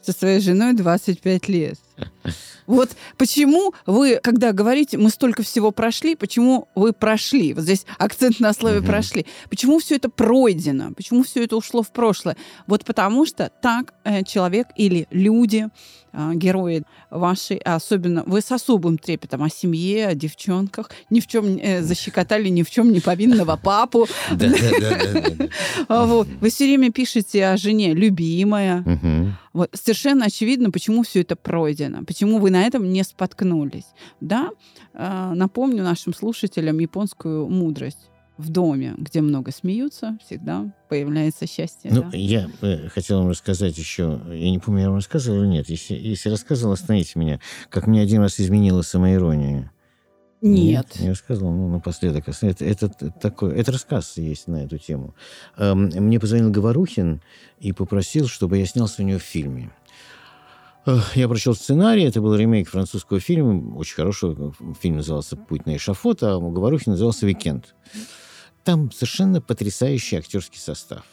со 0.00 0.12
своей 0.12 0.40
женой 0.40 0.72
25 0.74 1.48
лет. 1.48 1.78
Вот 2.68 2.90
почему 3.16 3.72
вы, 3.86 4.20
когда 4.22 4.52
говорите, 4.52 4.98
мы 4.98 5.08
столько 5.08 5.42
всего 5.42 5.70
прошли, 5.72 6.14
почему 6.14 6.68
вы 6.74 6.92
прошли? 6.92 7.54
Вот 7.54 7.64
здесь 7.64 7.86
акцент 7.98 8.40
на 8.40 8.52
слове 8.52 8.78
Мгм. 8.80 8.86
прошли. 8.86 9.26
Почему 9.48 9.78
все 9.78 9.96
это 9.96 10.10
пройдено? 10.10 10.92
Почему 10.94 11.22
все 11.24 11.42
это 11.44 11.56
ушло 11.56 11.82
в 11.82 11.90
прошлое? 11.90 12.36
Вот 12.66 12.84
потому 12.84 13.24
что 13.24 13.50
так 13.62 13.94
э, 14.04 14.22
человек 14.22 14.68
или 14.76 15.08
люди, 15.10 15.68
э, 16.12 16.30
герои 16.34 16.84
ваши, 17.10 17.54
а 17.64 17.76
особенно 17.76 18.22
вы 18.26 18.40
с 18.40 18.52
особым 18.52 18.98
трепетом 18.98 19.42
о 19.42 19.48
семье, 19.48 20.08
о 20.08 20.14
девчонках, 20.14 20.90
ни 21.10 21.20
в 21.20 21.26
чем 21.26 21.58
э, 21.58 21.82
защекотали 21.82 22.48
ни 22.48 22.62
в 22.62 22.70
чем 22.70 22.92
не 22.92 23.00
повинного 23.00 23.56
папу. 23.56 24.06
А. 25.88 26.04
Вы 26.06 26.50
все 26.50 26.64
время 26.64 26.92
пишете 26.92 27.46
о 27.46 27.56
жене 27.56 27.94
любимая. 27.94 28.84
Вот. 29.52 29.70
Совершенно 29.72 30.26
очевидно, 30.26 30.70
почему 30.70 31.02
все 31.02 31.22
это 31.22 31.34
пройдено, 31.36 32.04
почему 32.04 32.38
вы 32.38 32.50
на 32.50 32.64
этом 32.64 32.90
не 32.90 33.02
споткнулись. 33.02 33.86
Да, 34.20 34.50
э, 34.94 35.32
напомню 35.34 35.82
нашим 35.82 36.14
слушателям 36.14 36.78
японскую 36.78 37.48
мудрость. 37.48 38.08
В 38.38 38.50
доме, 38.50 38.94
где 38.96 39.20
много 39.20 39.50
смеются, 39.50 40.16
всегда 40.24 40.72
появляется 40.88 41.46
счастье. 41.46 41.90
Ну, 41.92 42.02
да. 42.02 42.16
я 42.16 42.48
э, 42.62 42.88
хотел 42.88 43.18
вам 43.18 43.30
рассказать 43.30 43.76
еще, 43.76 44.20
я 44.28 44.50
не 44.50 44.60
помню, 44.60 44.82
я 44.82 44.86
вам 44.88 44.96
рассказывал 44.96 45.42
или 45.42 45.48
нет. 45.48 45.68
Если, 45.68 45.94
если 45.94 46.30
рассказывал, 46.30 46.72
остановите 46.72 47.18
меня. 47.18 47.40
Как 47.68 47.88
мне 47.88 48.00
один 48.00 48.22
раз 48.22 48.38
изменила 48.38 48.82
самоирония. 48.82 49.72
Нет. 50.40 51.00
Не 51.00 51.08
рассказывал, 51.08 51.50
ну, 51.50 51.68
напоследок. 51.68 52.28
Это, 52.28 52.64
это, 52.64 52.88
такой, 52.88 53.56
это 53.56 53.72
рассказ 53.72 54.16
есть 54.18 54.46
на 54.46 54.64
эту 54.64 54.78
тему. 54.78 55.14
Эм, 55.56 55.90
Мне 55.94 56.20
позвонил 56.20 56.50
Говорухин 56.50 57.20
и 57.58 57.72
попросил, 57.72 58.28
чтобы 58.28 58.58
я 58.58 58.66
снялся 58.66 59.02
у 59.02 59.04
него 59.04 59.18
в 59.18 59.22
фильме. 59.22 59.70
Я 61.14 61.28
прочел 61.28 61.54
сценарий, 61.54 62.04
это 62.04 62.20
был 62.20 62.34
ремейк 62.34 62.68
французского 62.70 63.20
фильма, 63.20 63.76
очень 63.76 63.96
хорошего. 63.96 64.54
Фильм 64.80 64.96
назывался 64.96 65.36
«Путь 65.36 65.66
на 65.66 65.76
эшафот», 65.76 66.22
а 66.22 66.38
у 66.38 66.50
назывался 66.86 67.26
«Викенд». 67.26 67.74
Там 68.64 68.90
совершенно 68.92 69.40
потрясающий 69.40 70.16
актерский 70.16 70.58
состав. 70.58 71.04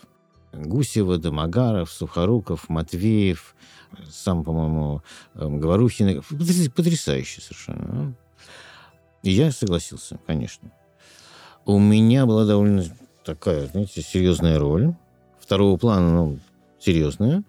Гусева, 0.53 1.17
Домогаров, 1.17 1.91
Сухоруков, 1.91 2.69
Матвеев, 2.69 3.55
сам, 4.09 4.43
по-моему, 4.43 5.01
эм, 5.35 5.59
Говорухин. 5.59 6.21
Потряс- 6.29 6.69
Потрясающе 6.69 7.41
совершенно. 7.41 7.85
а. 7.89 8.13
И 9.23 9.31
я 9.31 9.51
согласился, 9.51 10.19
конечно. 10.25 10.71
У 11.65 11.79
меня 11.79 12.25
была 12.25 12.45
довольно 12.45 12.85
такая, 13.23 13.67
знаете, 13.67 14.01
серьезная 14.01 14.59
роль. 14.59 14.93
Второго 15.39 15.77
плана, 15.77 16.13
ну, 16.13 16.39
серьезная. 16.79 17.43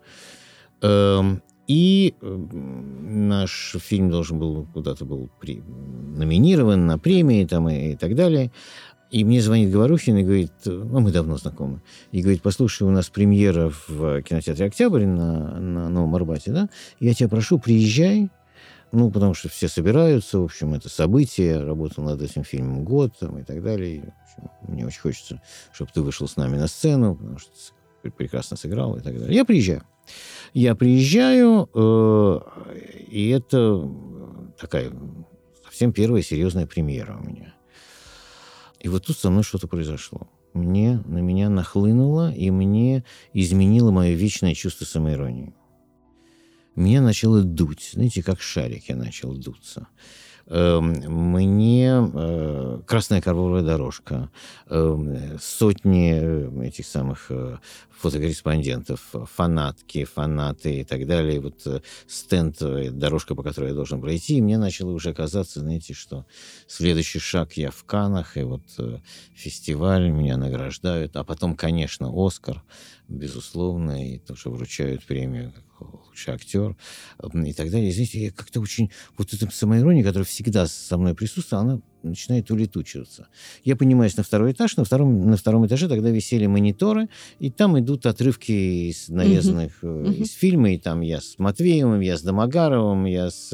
Эм, 0.82 1.42
И 1.66 2.14
наш 2.20 3.76
фильм 3.80 4.10
должен 4.10 4.38
был 4.38 4.66
куда-то 4.72 5.04
был 5.04 5.28
при- 5.40 5.62
номинирован 5.62 6.86
на 6.86 6.98
премии 6.98 7.44
там, 7.44 7.68
и, 7.68 7.92
и 7.92 7.96
так 7.96 8.14
далее. 8.14 8.52
И 9.10 9.24
мне 9.24 9.40
звонит 9.40 9.70
Говорухин 9.70 10.16
и 10.16 10.24
говорит, 10.24 10.52
ну, 10.64 11.00
мы 11.00 11.12
давно 11.12 11.36
знакомы, 11.36 11.80
и 12.10 12.20
говорит, 12.22 12.42
послушай, 12.42 12.82
у 12.82 12.90
нас 12.90 13.08
премьера 13.08 13.72
в 13.86 14.22
кинотеатре 14.22 14.66
«Октябрь» 14.66 15.06
на, 15.06 15.60
на 15.60 15.88
Новом 15.88 16.16
Арбате, 16.16 16.50
да? 16.50 16.68
Я 16.98 17.14
тебя 17.14 17.28
прошу, 17.28 17.60
приезжай, 17.60 18.30
ну, 18.90 19.10
потому 19.10 19.34
что 19.34 19.48
все 19.48 19.68
собираются, 19.68 20.40
в 20.40 20.44
общем, 20.44 20.74
это 20.74 20.88
событие, 20.88 21.62
работал 21.62 22.02
над 22.02 22.20
этим 22.20 22.42
фильмом 22.44 22.84
год 22.84 23.12
там, 23.18 23.38
и 23.38 23.44
так 23.44 23.62
далее. 23.62 23.96
И, 23.96 24.00
в 24.00 24.02
общем, 24.02 24.50
мне 24.74 24.86
очень 24.86 25.00
хочется, 25.00 25.40
чтобы 25.72 25.90
ты 25.94 26.02
вышел 26.02 26.26
с 26.26 26.36
нами 26.36 26.56
на 26.56 26.66
сцену, 26.66 27.14
потому 27.14 27.38
что 27.38 27.50
ты 28.02 28.10
прекрасно 28.10 28.56
сыграл 28.56 28.96
и 28.96 29.00
так 29.00 29.18
далее. 29.18 29.34
Я 29.34 29.44
приезжаю. 29.44 29.82
Я 30.54 30.74
приезжаю, 30.74 31.68
э, 31.74 32.40
и 33.08 33.28
это 33.28 33.90
такая 34.58 34.92
совсем 35.64 35.92
первая 35.92 36.22
серьезная 36.22 36.66
премьера 36.66 37.18
у 37.18 37.26
меня. 37.26 37.54
И 38.80 38.88
вот 38.88 39.06
тут 39.06 39.18
со 39.18 39.30
мной 39.30 39.42
что-то 39.42 39.68
произошло. 39.68 40.28
Мне, 40.54 41.02
на 41.04 41.18
меня 41.18 41.50
нахлынуло, 41.50 42.32
и 42.32 42.50
мне 42.50 43.04
изменило 43.34 43.90
мое 43.90 44.14
вечное 44.14 44.54
чувство 44.54 44.86
самоиронии. 44.86 45.54
Меня 46.74 47.02
начало 47.02 47.42
дуть. 47.42 47.90
Знаете, 47.92 48.22
как 48.22 48.40
шарик 48.40 48.88
я 48.88 48.96
начал 48.96 49.34
дуться. 49.34 49.88
Эм, 50.48 50.92
мне 50.92 51.90
э, 51.90 52.80
красная 52.86 53.20
ковровая 53.20 53.62
дорожка, 53.62 54.30
эм, 54.68 55.38
сотни 55.40 56.12
э, 56.14 56.66
этих 56.68 56.86
самых 56.86 57.26
э, 57.30 57.58
фотокорреспондентов, 57.90 59.00
фанатки, 59.34 60.04
фанаты 60.04 60.80
и 60.80 60.84
так 60.84 61.04
далее. 61.08 61.40
Вот 61.40 61.66
стенд, 62.06 62.58
дорожка, 62.60 63.34
по 63.34 63.42
которой 63.42 63.70
я 63.70 63.74
должен 63.74 64.00
пройти. 64.00 64.36
И 64.36 64.40
мне 64.40 64.56
начало 64.56 64.92
уже 64.92 65.12
казаться, 65.14 65.60
знаете, 65.60 65.94
что 65.94 66.26
следующий 66.68 67.18
шаг 67.18 67.54
я 67.54 67.72
в 67.72 67.82
Канах, 67.84 68.36
и 68.36 68.42
вот 68.42 68.62
фестиваль, 69.34 70.10
меня 70.10 70.36
награждают. 70.36 71.16
А 71.16 71.24
потом, 71.24 71.56
конечно, 71.56 72.12
Оскар, 72.14 72.62
безусловно, 73.08 74.14
и 74.14 74.18
тоже 74.18 74.50
вручают 74.50 75.04
премию 75.04 75.52
лучший 76.16 76.34
актер 76.34 76.76
и 77.34 77.52
так 77.52 77.70
далее. 77.70 77.92
Знаете, 77.92 78.24
я 78.24 78.30
как-то 78.30 78.60
очень... 78.60 78.90
Вот 79.18 79.32
эта 79.32 79.48
самоирония, 79.50 80.02
которая 80.02 80.24
всегда 80.24 80.66
со 80.66 80.96
мной 80.96 81.14
присутствует, 81.14 81.62
она 81.62 81.80
начинает 82.02 82.50
улетучиваться. 82.50 83.26
Я 83.64 83.74
поднимаюсь 83.74 84.16
на 84.16 84.22
второй 84.22 84.52
этаж, 84.52 84.76
на 84.76 84.84
втором, 84.84 85.28
на 85.28 85.36
втором 85.36 85.66
этаже 85.66 85.88
тогда 85.88 86.08
висели 86.10 86.46
мониторы, 86.46 87.08
и 87.40 87.50
там 87.50 87.78
идут 87.78 88.06
отрывки 88.06 88.52
из 88.52 89.08
нарезанных 89.08 89.82
uh-huh. 89.82 90.14
из 90.14 90.32
фильма, 90.32 90.72
и 90.72 90.78
там 90.78 91.00
я 91.00 91.20
с 91.20 91.38
Матвеевым, 91.38 92.00
я 92.00 92.16
с 92.16 92.22
Домогаровым, 92.22 93.06
я 93.06 93.30
с 93.30 93.50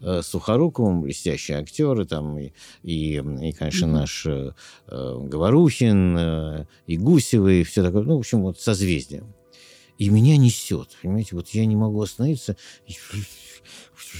э, 0.00 0.22
Сухоруковым, 0.22 1.02
блестящие 1.02 1.58
актеры, 1.58 2.04
там, 2.04 2.38
и, 2.38 2.52
и, 2.82 3.14
и 3.14 3.52
конечно, 3.52 3.86
uh-huh. 3.86 3.90
наш 3.90 4.26
э, 4.26 4.52
Говорухин, 4.88 6.16
э, 6.18 6.66
и 6.86 6.98
Гусевый, 6.98 7.62
и 7.62 7.64
все 7.64 7.82
такое, 7.82 8.02
ну, 8.02 8.16
в 8.16 8.18
общем, 8.18 8.42
вот 8.42 8.60
созвездие 8.60 9.24
и 9.98 10.08
меня 10.10 10.36
несет. 10.36 10.90
Понимаете, 11.02 11.36
вот 11.36 11.48
я 11.50 11.66
не 11.66 11.76
могу 11.76 12.00
остановиться. 12.02 12.56
И, 12.86 12.94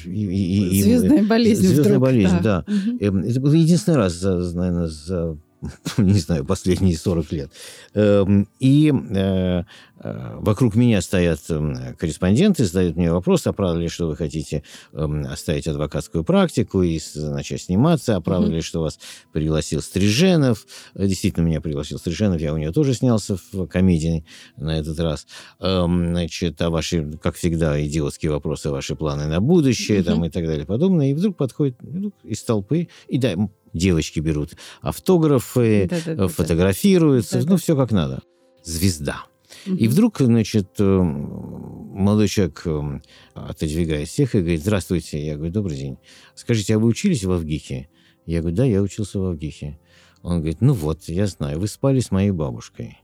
и, 0.05 0.79
и, 0.79 0.83
звездная 0.83 1.25
болезнь. 1.25 1.67
Звездная 1.67 1.85
вдруг, 1.85 2.03
болезнь, 2.03 2.39
да. 2.43 2.65
да. 2.67 2.73
Угу. 2.73 3.27
Это 3.29 3.41
был 3.41 3.53
единственный 3.53 3.97
раз, 3.97 4.15
за, 4.15 4.37
наверное, 4.55 4.87
за 4.89 5.39
не 5.99 6.19
знаю, 6.19 6.45
последние 6.45 6.97
40 6.97 7.33
лет. 7.33 7.51
Эм, 7.95 8.49
и 8.59 8.93
э, 8.93 9.63
э, 10.01 10.37
вокруг 10.39 10.75
меня 10.75 11.01
стоят 11.01 11.41
эм, 11.49 11.95
корреспонденты, 11.97 12.65
задают 12.65 12.97
мне 12.97 13.11
вопрос, 13.11 13.47
а 13.47 13.53
правда 13.53 13.81
ли, 13.81 13.89
что 13.89 14.07
вы 14.07 14.17
хотите 14.17 14.63
эм, 14.93 15.27
оставить 15.27 15.67
адвокатскую 15.67 16.25
практику 16.25 16.83
и 16.83 17.01
начать 17.15 17.63
сниматься, 17.63 18.17
а 18.17 18.21
правда 18.21 18.51
ли, 18.51 18.61
что 18.61 18.81
вас 18.81 18.99
пригласил 19.33 19.81
Стриженов. 19.81 20.67
Действительно, 20.95 21.45
меня 21.45 21.61
пригласил 21.61 21.99
Стриженов, 21.99 22.41
я 22.41 22.53
у 22.53 22.59
него 22.59 22.73
тоже 22.73 22.95
снялся 22.95 23.37
в 23.53 23.67
комедии 23.67 24.25
на 24.57 24.79
этот 24.79 24.99
раз. 25.01 25.27
Значит, 25.59 26.61
а 26.61 26.71
ваши, 26.71 27.19
как 27.23 27.37
всегда, 27.37 27.83
идиотские 27.85 28.31
вопросы, 28.31 28.71
ваши 28.71 28.95
планы 28.95 29.27
на 29.27 29.41
будущее, 29.41 30.03
там 30.03 30.25
и 30.25 30.31
так 30.31 30.47
далее, 30.47 30.67
подобное. 30.67 31.11
И 31.11 31.15
вдруг 31.15 31.37
подходит 31.37 31.77
вдруг 31.81 32.15
из 32.23 32.43
толпы, 32.43 32.89
и 33.09 33.19
да, 33.19 33.35
девочки 33.77 34.21
берут 34.21 34.57
автографы, 34.81 35.87
да, 35.89 35.99
да, 36.05 36.15
да, 36.15 36.29
фотографируются, 36.29 37.43
да, 37.43 37.51
ну, 37.51 37.57
все 37.57 37.77
как 37.77 37.93
надо. 37.93 38.23
Звезда. 38.63 39.27
Угу. 39.67 39.77
И 39.77 39.89
вдруг, 39.89 40.19
значит, 40.19 40.69
э, 40.79 40.85
молодой 40.85 42.29
человек 42.29 42.63
э, 42.67 43.01
отодвигает 43.35 44.09
всех 44.09 44.35
и 44.35 44.41
говорит, 44.41 44.61
здравствуйте. 44.61 45.25
Я 45.25 45.37
говорю, 45.37 45.53
добрый 45.53 45.77
день. 45.77 45.99
Скажите, 46.35 46.75
а 46.75 46.79
вы 46.79 46.89
учились 46.89 47.25
в 47.25 47.33
Авгике? 47.33 47.89
Я 48.27 48.41
говорю, 48.41 48.57
да, 48.57 48.65
я 48.65 48.83
учился 48.83 49.19
в 49.19 49.25
Авгике. 49.25 49.79
Он 50.23 50.39
говорит, 50.39 50.61
ну 50.61 50.73
вот, 50.73 51.05
я 51.07 51.27
знаю, 51.27 51.61
вы 51.61 51.69
спали 51.69 52.01
с 52.01 52.11
моей 52.11 52.33
бабушкой. 52.33 52.99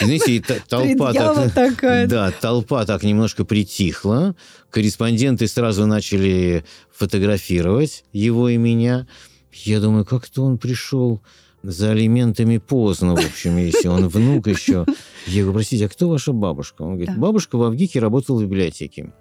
Знаете, 0.00 0.42
толпа 0.68 1.12
так... 1.12 2.08
Да, 2.08 2.30
толпа 2.30 2.84
так 2.84 3.02
немножко 3.02 3.44
притихла. 3.44 4.34
Корреспонденты 4.70 5.46
сразу 5.48 5.86
начали 5.86 6.64
фотографировать 6.94 8.04
его 8.12 8.48
и 8.48 8.56
меня. 8.56 9.06
Я 9.52 9.80
думаю, 9.80 10.04
как-то 10.04 10.44
он 10.44 10.58
пришел 10.58 11.20
за 11.62 11.92
алиментами 11.92 12.58
поздно, 12.58 13.14
в 13.14 13.24
общем, 13.24 13.56
если 13.56 13.88
он 13.88 14.08
внук 14.08 14.46
еще. 14.48 14.84
Я 15.26 15.42
говорю, 15.42 15.54
простите, 15.58 15.86
а 15.86 15.88
кто 15.88 16.08
ваша 16.08 16.32
бабушка? 16.32 16.82
Он 16.82 16.96
говорит, 16.96 17.16
бабушка 17.16 17.56
в 17.56 17.62
Авгике 17.62 18.00
работала 18.00 18.38
в 18.38 18.42
библиотеке. 18.42 19.12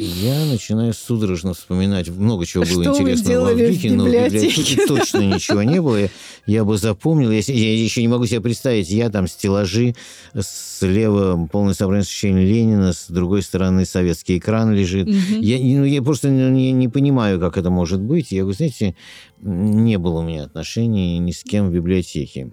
Я 0.00 0.44
начинаю 0.44 0.94
судорожно 0.94 1.54
вспоминать. 1.54 2.08
Много 2.08 2.46
чего 2.46 2.62
было 2.62 2.84
что 2.84 2.92
интересного 2.92 3.46
в 3.46 3.48
Авгике, 3.48 3.90
но 3.90 4.04
в 4.04 4.06
библиотеке 4.06 4.86
точно 4.86 5.18
ничего 5.18 5.64
не 5.64 5.82
было. 5.82 6.08
Я 6.46 6.64
бы 6.64 6.78
запомнил. 6.78 7.32
Я, 7.32 7.40
я 7.40 7.82
еще 7.82 8.00
не 8.00 8.06
могу 8.06 8.24
себе 8.26 8.40
представить. 8.40 8.88
Я 8.90 9.10
там 9.10 9.26
стеллажи, 9.26 9.96
слева 10.40 11.48
полное 11.50 11.74
собрание 11.74 12.04
сочинений 12.04 12.46
Ленина, 12.46 12.92
с 12.92 13.08
другой 13.08 13.42
стороны 13.42 13.84
советский 13.84 14.38
экран 14.38 14.72
лежит. 14.72 15.08
Угу. 15.08 15.40
Я, 15.40 15.58
ну, 15.58 15.84
я 15.84 16.00
просто 16.00 16.30
не, 16.30 16.70
не 16.70 16.88
понимаю, 16.88 17.40
как 17.40 17.56
это 17.56 17.70
может 17.70 18.00
быть. 18.00 18.30
Я 18.30 18.42
говорю, 18.42 18.56
знаете, 18.56 18.94
не 19.40 19.98
было 19.98 20.20
у 20.20 20.22
меня 20.22 20.44
отношений 20.44 21.18
ни 21.18 21.32
с 21.32 21.42
кем 21.42 21.70
в 21.70 21.72
библиотеке. 21.72 22.52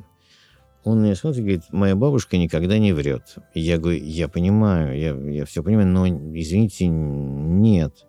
Он 0.86 1.02
мне 1.02 1.16
смотрит 1.16 1.40
и 1.40 1.42
говорит, 1.42 1.64
моя 1.72 1.96
бабушка 1.96 2.38
никогда 2.38 2.78
не 2.78 2.94
врет. 2.94 3.36
Я 3.56 3.80
говорю, 3.80 4.04
я 4.04 4.28
понимаю, 4.28 4.98
я, 4.98 5.16
я 5.32 5.46
все 5.46 5.64
понимаю, 5.64 5.88
но, 5.88 6.08
извините, 6.08 6.86
нет. 6.86 8.06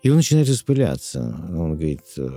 И 0.00 0.10
он 0.10 0.16
начинает 0.16 0.48
распыляться. 0.48 1.20
Он 1.20 1.72
говорит, 1.72 2.02
«Э, 2.16 2.28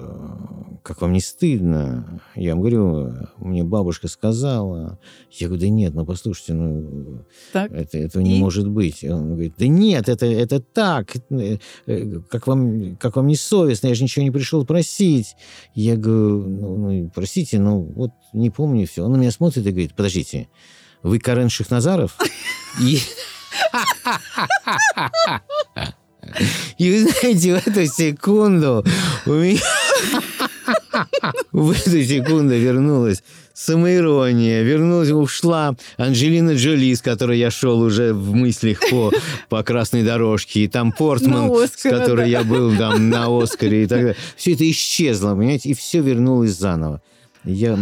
как 0.82 1.02
вам 1.02 1.14
не 1.14 1.22
стыдно? 1.22 2.22
Я 2.36 2.52
ему 2.52 2.62
говорю, 2.62 3.14
мне 3.38 3.64
бабушка 3.64 4.08
сказала. 4.08 4.98
Я 5.32 5.48
говорю, 5.48 5.62
да 5.62 5.70
нет, 5.70 5.94
ну 5.94 6.04
послушайте, 6.04 6.54
ну 6.54 7.24
так? 7.54 7.72
это, 7.72 8.00
этого 8.00 8.24
и? 8.24 8.26
не 8.26 8.40
может 8.40 8.68
быть. 8.68 9.04
Он 9.04 9.34
говорит, 9.34 9.54
да 9.58 9.68
нет, 9.68 10.10
это, 10.10 10.26
это 10.26 10.60
так. 10.60 11.16
Э, 11.30 11.58
э, 11.86 12.20
как 12.30 12.48
вам, 12.48 12.96
как 12.96 13.16
вам 13.16 13.28
не 13.28 13.36
совестно? 13.36 13.88
Я 13.88 13.96
же 13.96 14.04
ничего 14.04 14.24
не 14.24 14.32
пришел 14.32 14.66
просить. 14.66 15.36
Я 15.76 15.98
говорю, 15.98 16.48
ну, 16.48 16.78
ну 16.78 17.12
простите, 17.14 17.60
ну 17.60 17.82
вот 17.82 18.12
не 18.34 18.50
помню 18.50 18.88
все. 18.88 19.06
Он 19.06 19.12
на 19.12 19.18
меня 19.18 19.32
смотрит 19.32 19.68
и 19.68 19.72
говорит, 19.72 19.94
подождите, 19.94 20.50
вы 21.04 21.20
Карен 21.20 21.50
Шахназаров? 21.50 22.18
И... 22.82 22.98
И 26.78 26.92
вы 26.92 27.10
знаете, 27.10 27.56
в 27.56 27.68
эту 27.68 27.86
секунду 27.86 28.86
у 29.26 29.32
меня... 29.32 29.60
В 31.52 31.72
эту 31.72 32.04
секунду 32.04 32.56
вернулась 32.56 33.24
самоирония, 33.54 34.64
вернулась, 34.64 35.12
ушла 35.12 35.76
Анджелина 35.98 36.56
Джоли, 36.56 36.94
с 36.94 37.02
которой 37.02 37.38
я 37.38 37.52
шел 37.52 37.80
уже 37.82 38.14
в 38.14 38.34
мыслях 38.34 38.80
по, 38.90 39.12
по 39.50 39.64
красной 39.64 40.04
дорожке, 40.04 40.62
и 40.62 40.68
там 40.68 40.92
Портман, 40.92 41.52
Оскар, 41.52 41.70
с 41.78 42.00
которой 42.00 42.26
да. 42.26 42.40
я 42.40 42.44
был 42.44 42.76
там 42.76 43.10
на 43.10 43.28
Оскаре 43.28 43.84
и 43.84 43.88
так 43.88 44.00
далее. 44.00 44.16
Все 44.36 44.54
это 44.54 44.70
исчезло, 44.70 45.36
понимаете, 45.36 45.70
и 45.70 45.74
все 45.74 46.02
вернулось 46.02 46.52
заново. 46.52 47.02
Я 47.44 47.78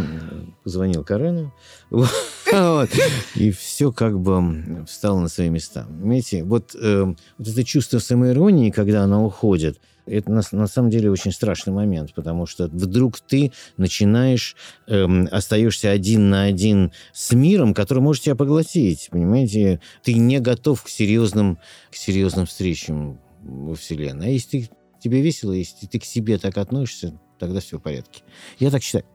позвонил 0.63 1.04
Карену, 1.04 1.54
вот, 1.89 2.89
и 3.36 3.52
все 3.52 3.91
как 3.91 4.19
бы 4.19 4.86
встало 4.88 5.19
на 5.19 5.28
свои 5.28 5.50
места. 5.50 5.86
Понимаете, 5.86 6.43
вот, 6.43 6.76
э, 6.76 7.04
вот 7.38 7.48
это 7.48 7.63
чувство 7.65 8.00
самоиронии, 8.00 8.72
когда 8.72 9.04
она 9.04 9.22
уходит, 9.22 9.82
это 10.06 10.32
на, 10.32 10.41
на 10.52 10.67
самом 10.67 10.89
деле 10.89 11.12
очень 11.12 11.32
страшный 11.32 11.74
момент, 11.74 12.13
потому 12.13 12.45
что 12.45 12.67
вдруг 12.67 13.19
ты 13.19 13.52
начинаешь, 13.78 14.56
эм, 14.88 15.28
остаешься 15.32 15.91
один 15.91 16.30
на 16.30 16.43
один 16.43 16.91
с 17.13 17.32
миром, 17.34 17.74
который 17.74 18.00
может 18.00 18.24
тебя 18.24 18.36
поглотить, 18.36 19.10
понимаете? 19.12 19.82
Ты 20.04 20.13
не 20.13 20.39
готов 20.39 20.84
к 20.84 20.89
серьезным, 20.89 21.60
к 21.91 21.95
серьезным 21.95 22.45
встречам 22.45 23.19
во 23.41 23.76
Вселенной. 23.76 24.28
А 24.28 24.30
если 24.30 24.62
ты, 24.62 24.69
тебе 25.02 25.22
весело, 25.22 25.52
если 25.52 25.86
ты 25.86 26.00
к 26.00 26.06
себе 26.06 26.38
так 26.38 26.58
относишься, 26.58 27.19
тогда 27.38 27.60
все 27.60 27.78
в 27.78 27.82
порядке. 27.82 28.24
Я 28.58 28.72
так 28.72 28.82
считаю. 28.82 29.06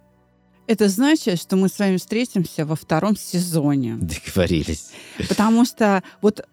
Это 0.66 0.88
значит, 0.88 1.40
что 1.40 1.56
мы 1.56 1.68
с 1.68 1.78
вами 1.78 1.98
встретимся 1.98 2.64
во 2.64 2.74
втором 2.74 3.16
сезоне. 3.16 3.96
Договорились. 4.00 4.92
Потому 5.28 5.66
что 5.66 6.02
вот 6.22 6.40
э, 6.40 6.44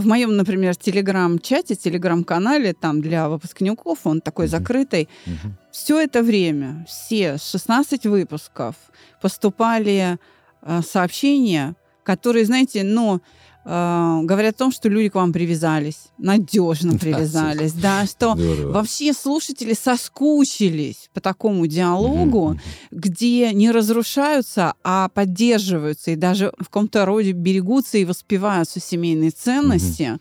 в 0.00 0.06
моем, 0.06 0.36
например, 0.36 0.74
телеграм-чате, 0.74 1.74
телеграм-канале, 1.74 2.72
там 2.72 3.02
для 3.02 3.28
выпускников, 3.28 3.98
он 4.04 4.20
такой 4.22 4.46
угу. 4.46 4.52
закрытый, 4.52 5.08
угу. 5.26 5.54
все 5.70 6.00
это 6.00 6.22
время, 6.22 6.86
все 6.88 7.36
16 7.36 8.06
выпусков 8.06 8.74
поступали 9.20 10.16
э, 10.62 10.80
сообщения, 10.82 11.74
которые, 12.04 12.46
знаете, 12.46 12.84
ну, 12.84 13.20
э, 13.68 14.20
говорят 14.22 14.54
о 14.54 14.58
том, 14.58 14.72
что 14.72 14.88
люди 14.88 15.10
к 15.10 15.14
вам 15.14 15.32
привязались, 15.32 16.08
надежно 16.16 16.98
привязались, 16.98 17.72
да, 17.72 18.06
что 18.06 18.34
вообще 18.36 19.12
слушатели 19.12 19.74
соскучились 19.74 21.10
по 21.12 21.20
такому 21.20 21.66
диалогу, 21.66 22.58
где 22.90 23.52
не 23.52 23.70
разрушаются, 23.70 24.74
а 24.82 25.08
поддерживаются 25.10 26.12
и 26.12 26.16
даже 26.16 26.52
в 26.58 26.64
каком-то 26.64 27.04
роде 27.04 27.32
берегутся 27.32 27.98
и 27.98 28.04
воспеваются 28.04 28.80
семейные 28.80 29.30
ценности, 29.30 30.18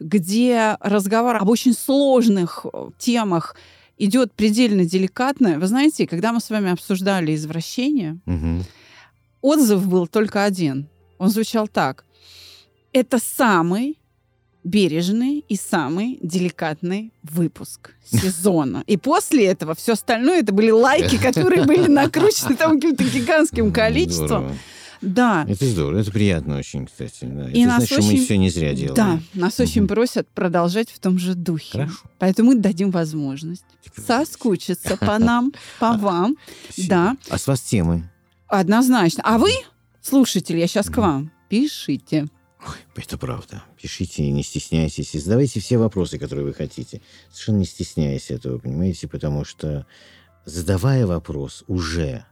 где 0.00 0.76
разговор 0.80 1.36
об 1.36 1.48
очень 1.48 1.74
сложных 1.74 2.66
э, 2.72 2.90
темах 2.98 3.54
идет 3.96 4.32
предельно 4.32 4.84
деликатно. 4.84 5.58
Вы 5.58 5.66
знаете, 5.66 6.06
когда 6.06 6.32
мы 6.32 6.40
с 6.40 6.50
вами 6.50 6.70
обсуждали 6.72 7.34
извращение, 7.34 8.18
отзыв 9.40 9.86
был 9.86 10.06
только 10.06 10.44
один. 10.44 10.88
Он 11.18 11.30
звучал 11.30 11.68
так. 11.68 12.04
Это 12.98 13.18
самый 13.20 13.96
бережный 14.64 15.44
и 15.48 15.54
самый 15.56 16.18
деликатный 16.20 17.12
выпуск 17.22 17.92
сезона. 18.04 18.82
И 18.86 18.96
после 18.96 19.46
этого 19.46 19.74
все 19.76 19.92
остальное 19.92 20.40
это 20.40 20.52
были 20.52 20.70
лайки, 20.70 21.16
которые 21.22 21.64
были 21.64 21.86
накручены 21.88 22.56
там 22.56 22.72
каким-то 22.80 23.04
гигантским 23.04 23.72
количеством. 23.72 24.26
Здорово. 24.26 24.54
Да. 25.00 25.46
Это 25.48 25.64
здорово, 25.64 26.00
это 26.00 26.10
приятно 26.10 26.58
очень, 26.58 26.86
кстати. 26.86 27.18
Да. 27.24 27.48
И 27.50 27.60
это 27.60 27.68
нас 27.68 27.76
значит, 27.84 27.92
что 27.92 28.02
мы 28.02 28.08
очень- 28.14 28.24
все 28.24 28.36
не 28.36 28.50
зря 28.50 28.74
делаем. 28.74 28.94
Да, 28.96 29.20
нас 29.34 29.60
очень 29.60 29.82
Мгм. 29.82 29.88
просят 29.88 30.28
продолжать 30.28 30.90
в 30.90 30.98
том 30.98 31.20
же 31.20 31.34
духе. 31.36 31.70
Хорошо. 31.70 31.98
Поэтому 32.18 32.50
мы 32.50 32.56
дадим 32.56 32.90
возможность 32.90 33.64
соскучиться 34.06 34.96
по 35.00 35.18
нам, 35.20 35.52
по 35.78 35.92
вам. 35.92 36.36
Спасибо. 36.64 36.88
Да, 36.88 37.16
А 37.30 37.38
с 37.38 37.46
вас 37.46 37.60
темы? 37.60 38.10
однозначно. 38.48 39.22
А 39.24 39.38
вы, 39.38 39.50
слушатели, 40.02 40.58
я 40.58 40.66
сейчас 40.66 40.90
к 40.90 40.96
вам, 40.96 41.30
пишите. 41.48 42.26
Это 42.96 43.16
правда. 43.18 43.62
Пишите, 43.80 44.28
не 44.30 44.42
стесняйтесь. 44.42 45.14
И 45.14 45.18
задавайте 45.18 45.60
все 45.60 45.78
вопросы, 45.78 46.18
которые 46.18 46.44
вы 46.46 46.52
хотите. 46.54 47.00
Совершенно 47.30 47.58
не 47.58 47.64
стесняясь 47.64 48.30
этого, 48.30 48.58
понимаете? 48.58 49.06
Потому 49.08 49.44
что, 49.44 49.86
задавая 50.44 51.06
вопрос, 51.06 51.64
уже 51.68 52.24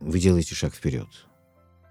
вы 0.00 0.18
делаете 0.18 0.54
шаг 0.54 0.74
вперед 0.74 1.08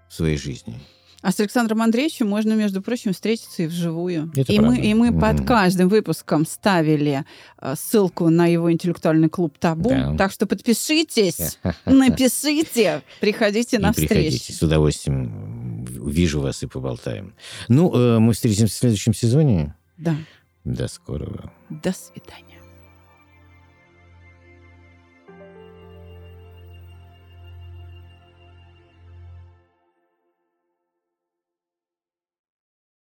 в 0.08 0.14
своей 0.14 0.36
жизни. 0.36 0.80
А 1.22 1.32
с 1.32 1.40
Александром 1.40 1.82
Андреевичем 1.82 2.28
можно, 2.28 2.52
между 2.52 2.82
прочим, 2.82 3.12
встретиться 3.12 3.64
и 3.64 3.66
вживую. 3.66 4.30
Это 4.36 4.52
и, 4.52 4.60
мы, 4.60 4.78
и 4.78 4.94
мы 4.94 5.10
Мгм. 5.10 5.20
под 5.20 5.46
каждым 5.46 5.88
выпуском 5.88 6.46
ставили 6.46 7.24
э, 7.60 7.74
ссылку 7.76 8.28
на 8.28 8.46
его 8.46 8.70
интеллектуальный 8.70 9.28
клуб 9.28 9.58
«Табу». 9.58 9.88
Да. 9.88 10.14
Так 10.16 10.30
что 10.30 10.46
подпишитесь, 10.46 11.58
напишите, 11.84 13.02
приходите 13.20 13.78
на 13.78 13.90
И 13.90 13.94
приходите. 13.94 14.36
встречу. 14.36 14.58
С 14.58 14.62
удовольствием 14.62 15.65
увижу 15.98 16.40
вас 16.40 16.62
и 16.62 16.66
поболтаем. 16.66 17.34
Ну, 17.68 17.94
э, 17.94 18.18
мы 18.18 18.32
встретимся 18.32 18.74
в 18.74 18.78
следующем 18.78 19.14
сезоне. 19.14 19.74
Да. 19.96 20.16
До 20.64 20.88
скорого. 20.88 21.52
До 21.70 21.92
свидания. 21.92 22.45